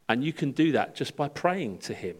And 0.10 0.24
you 0.24 0.34
can 0.34 0.52
do 0.52 0.72
that 0.74 0.96
just 0.96 1.16
by 1.16 1.30
praying 1.30 1.78
to 1.80 1.94
Him. 1.94 2.18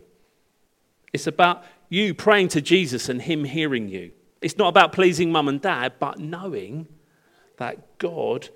It's 1.12 1.28
about 1.28 1.64
you 1.90 2.14
praying 2.14 2.50
to 2.50 2.62
Jesus 2.62 3.10
and 3.10 3.22
Him 3.22 3.44
hearing 3.44 3.90
you. 3.90 4.12
It's 4.42 4.58
not 4.58 4.70
about 4.70 4.92
pleasing 4.92 5.32
mum 5.32 5.48
and 5.48 5.62
dad, 5.62 5.94
but 6.00 6.20
knowing 6.20 6.88
that 7.58 7.98
God 7.98 8.50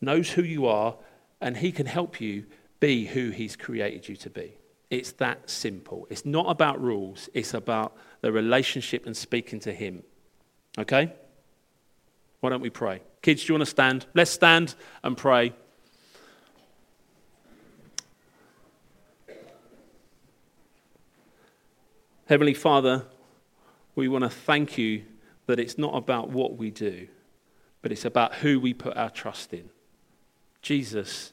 knows 0.00 0.30
who 0.30 0.42
you 0.42 0.66
are 0.66 0.96
and 1.40 1.56
He 1.56 1.72
can 1.72 1.86
help 1.86 2.20
you 2.20 2.46
be 2.80 3.06
who 3.06 3.30
He's 3.30 3.56
created 3.56 4.08
you 4.08 4.16
to 4.16 4.30
be. 4.30 4.54
It's 4.90 5.12
that 5.12 5.48
simple. 5.48 6.06
It's 6.10 6.24
not 6.24 6.50
about 6.50 6.80
rules, 6.82 7.28
it's 7.32 7.54
about 7.54 7.96
the 8.22 8.32
relationship 8.32 9.06
and 9.06 9.16
speaking 9.16 9.60
to 9.60 9.72
Him. 9.72 10.02
Okay? 10.78 11.12
Why 12.40 12.50
don't 12.50 12.62
we 12.62 12.70
pray? 12.70 13.02
Kids, 13.22 13.44
do 13.44 13.48
you 13.48 13.54
want 13.54 13.66
to 13.66 13.70
stand? 13.70 14.06
Let's 14.14 14.30
stand 14.30 14.74
and 15.04 15.16
pray. 15.16 15.52
Heavenly 22.26 22.54
Father, 22.54 23.04
we 23.94 24.08
want 24.08 24.22
to 24.22 24.30
thank 24.30 24.78
you 24.78 25.02
that 25.50 25.58
it's 25.58 25.78
not 25.78 25.96
about 25.96 26.30
what 26.30 26.56
we 26.56 26.70
do, 26.70 27.08
but 27.82 27.92
it's 27.92 28.04
about 28.04 28.36
who 28.36 28.60
we 28.60 28.72
put 28.72 28.96
our 28.96 29.10
trust 29.10 29.52
in. 29.52 29.68
Jesus, 30.62 31.32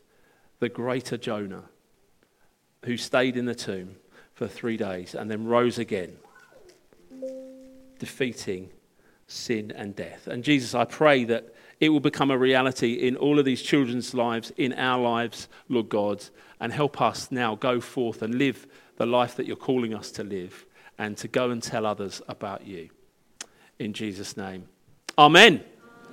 the 0.60 0.70
greater 0.70 1.18
Jonah, 1.18 1.66
who 2.86 2.98
stayed 2.98 3.38
in 3.38 3.46
the 3.46 3.56
tomb 3.56 3.96
for 4.34 4.48
three 4.48 4.76
days 4.78 5.14
and 5.14 5.30
then 5.30 5.46
rose 5.46 5.78
again, 5.78 6.18
defeating 8.00 8.70
sin 9.28 9.72
and 9.76 9.96
death. 9.96 10.28
And 10.28 10.44
Jesus, 10.44 10.74
I 10.74 10.86
pray 10.86 11.24
that 11.26 11.54
it 11.80 11.90
will 11.90 12.00
become 12.00 12.32
a 12.32 12.38
reality 12.38 12.94
in 12.94 13.16
all 13.18 13.38
of 13.38 13.46
these 13.46 13.62
children's 13.62 14.16
lives, 14.16 14.52
in 14.58 14.74
our 14.74 15.00
lives, 15.00 15.48
Lord 15.70 15.90
God, 15.90 16.24
and 16.60 16.74
help 16.74 17.02
us 17.02 17.32
now 17.32 17.56
go 17.56 17.80
forth 17.80 18.24
and 18.24 18.36
live 18.36 18.66
the 18.96 19.06
life 19.06 19.36
that 19.36 19.46
you're 19.46 19.56
calling 19.56 19.94
us 19.94 20.10
to 20.12 20.24
live 20.24 20.66
and 20.98 21.16
to 21.18 21.28
go 21.28 21.52
and 21.52 21.62
tell 21.62 21.86
others 21.86 22.20
about 22.28 22.66
you 22.66 22.90
in 23.80 23.94
Jesus' 23.94 24.38
name. 24.38 24.68
Amen. 25.18 25.64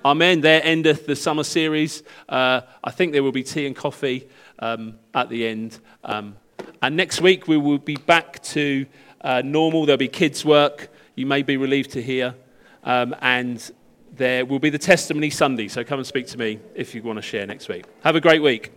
Amen. 0.05 0.40
There 0.42 0.61
endeth 0.62 1.07
the 1.07 1.16
summer 1.16 1.44
series. 1.44 2.03
Uh, 2.29 2.61
I 2.83 2.90
think 2.90 3.12
there 3.12 3.22
will 3.22 3.33
be 3.33 3.42
tea 3.42 3.66
and 3.66 3.74
coffee 3.74 4.29
um, 4.59 4.98
at 5.14 5.29
the 5.31 5.46
end. 5.46 5.79
Um, 6.05 6.37
and 6.83 6.96
next 6.96 7.20
week 7.20 7.48
we 7.48 7.57
will 7.57 7.79
be 7.79 7.96
back 7.96 8.42
to 8.44 8.87
uh, 9.22 9.42
normal. 9.44 9.87
There'll 9.87 9.96
be 9.96 10.09
kids' 10.09 10.44
work. 10.44 10.90
You 11.14 11.27
may 11.27 11.42
be 11.42 11.57
relieved 11.57 11.92
to 11.92 12.03
hear. 12.03 12.35
Um, 12.83 13.16
and 13.20 13.70
there 14.12 14.44
will 14.44 14.59
be 14.59 14.70
the 14.70 14.79
testimony 14.79 15.31
Sunday. 15.31 15.68
So 15.68 15.83
come 15.85 15.98
and 15.98 16.07
speak 16.07 16.27
to 16.29 16.38
me 16.38 16.61
if 16.74 16.94
you 16.94 17.03
want 17.03 17.16
to 17.16 17.22
share 17.22 17.46
next 17.46 17.68
week. 17.68 17.87
Have 18.03 18.16
a 18.16 18.20
great 18.20 18.42
week. 18.42 18.72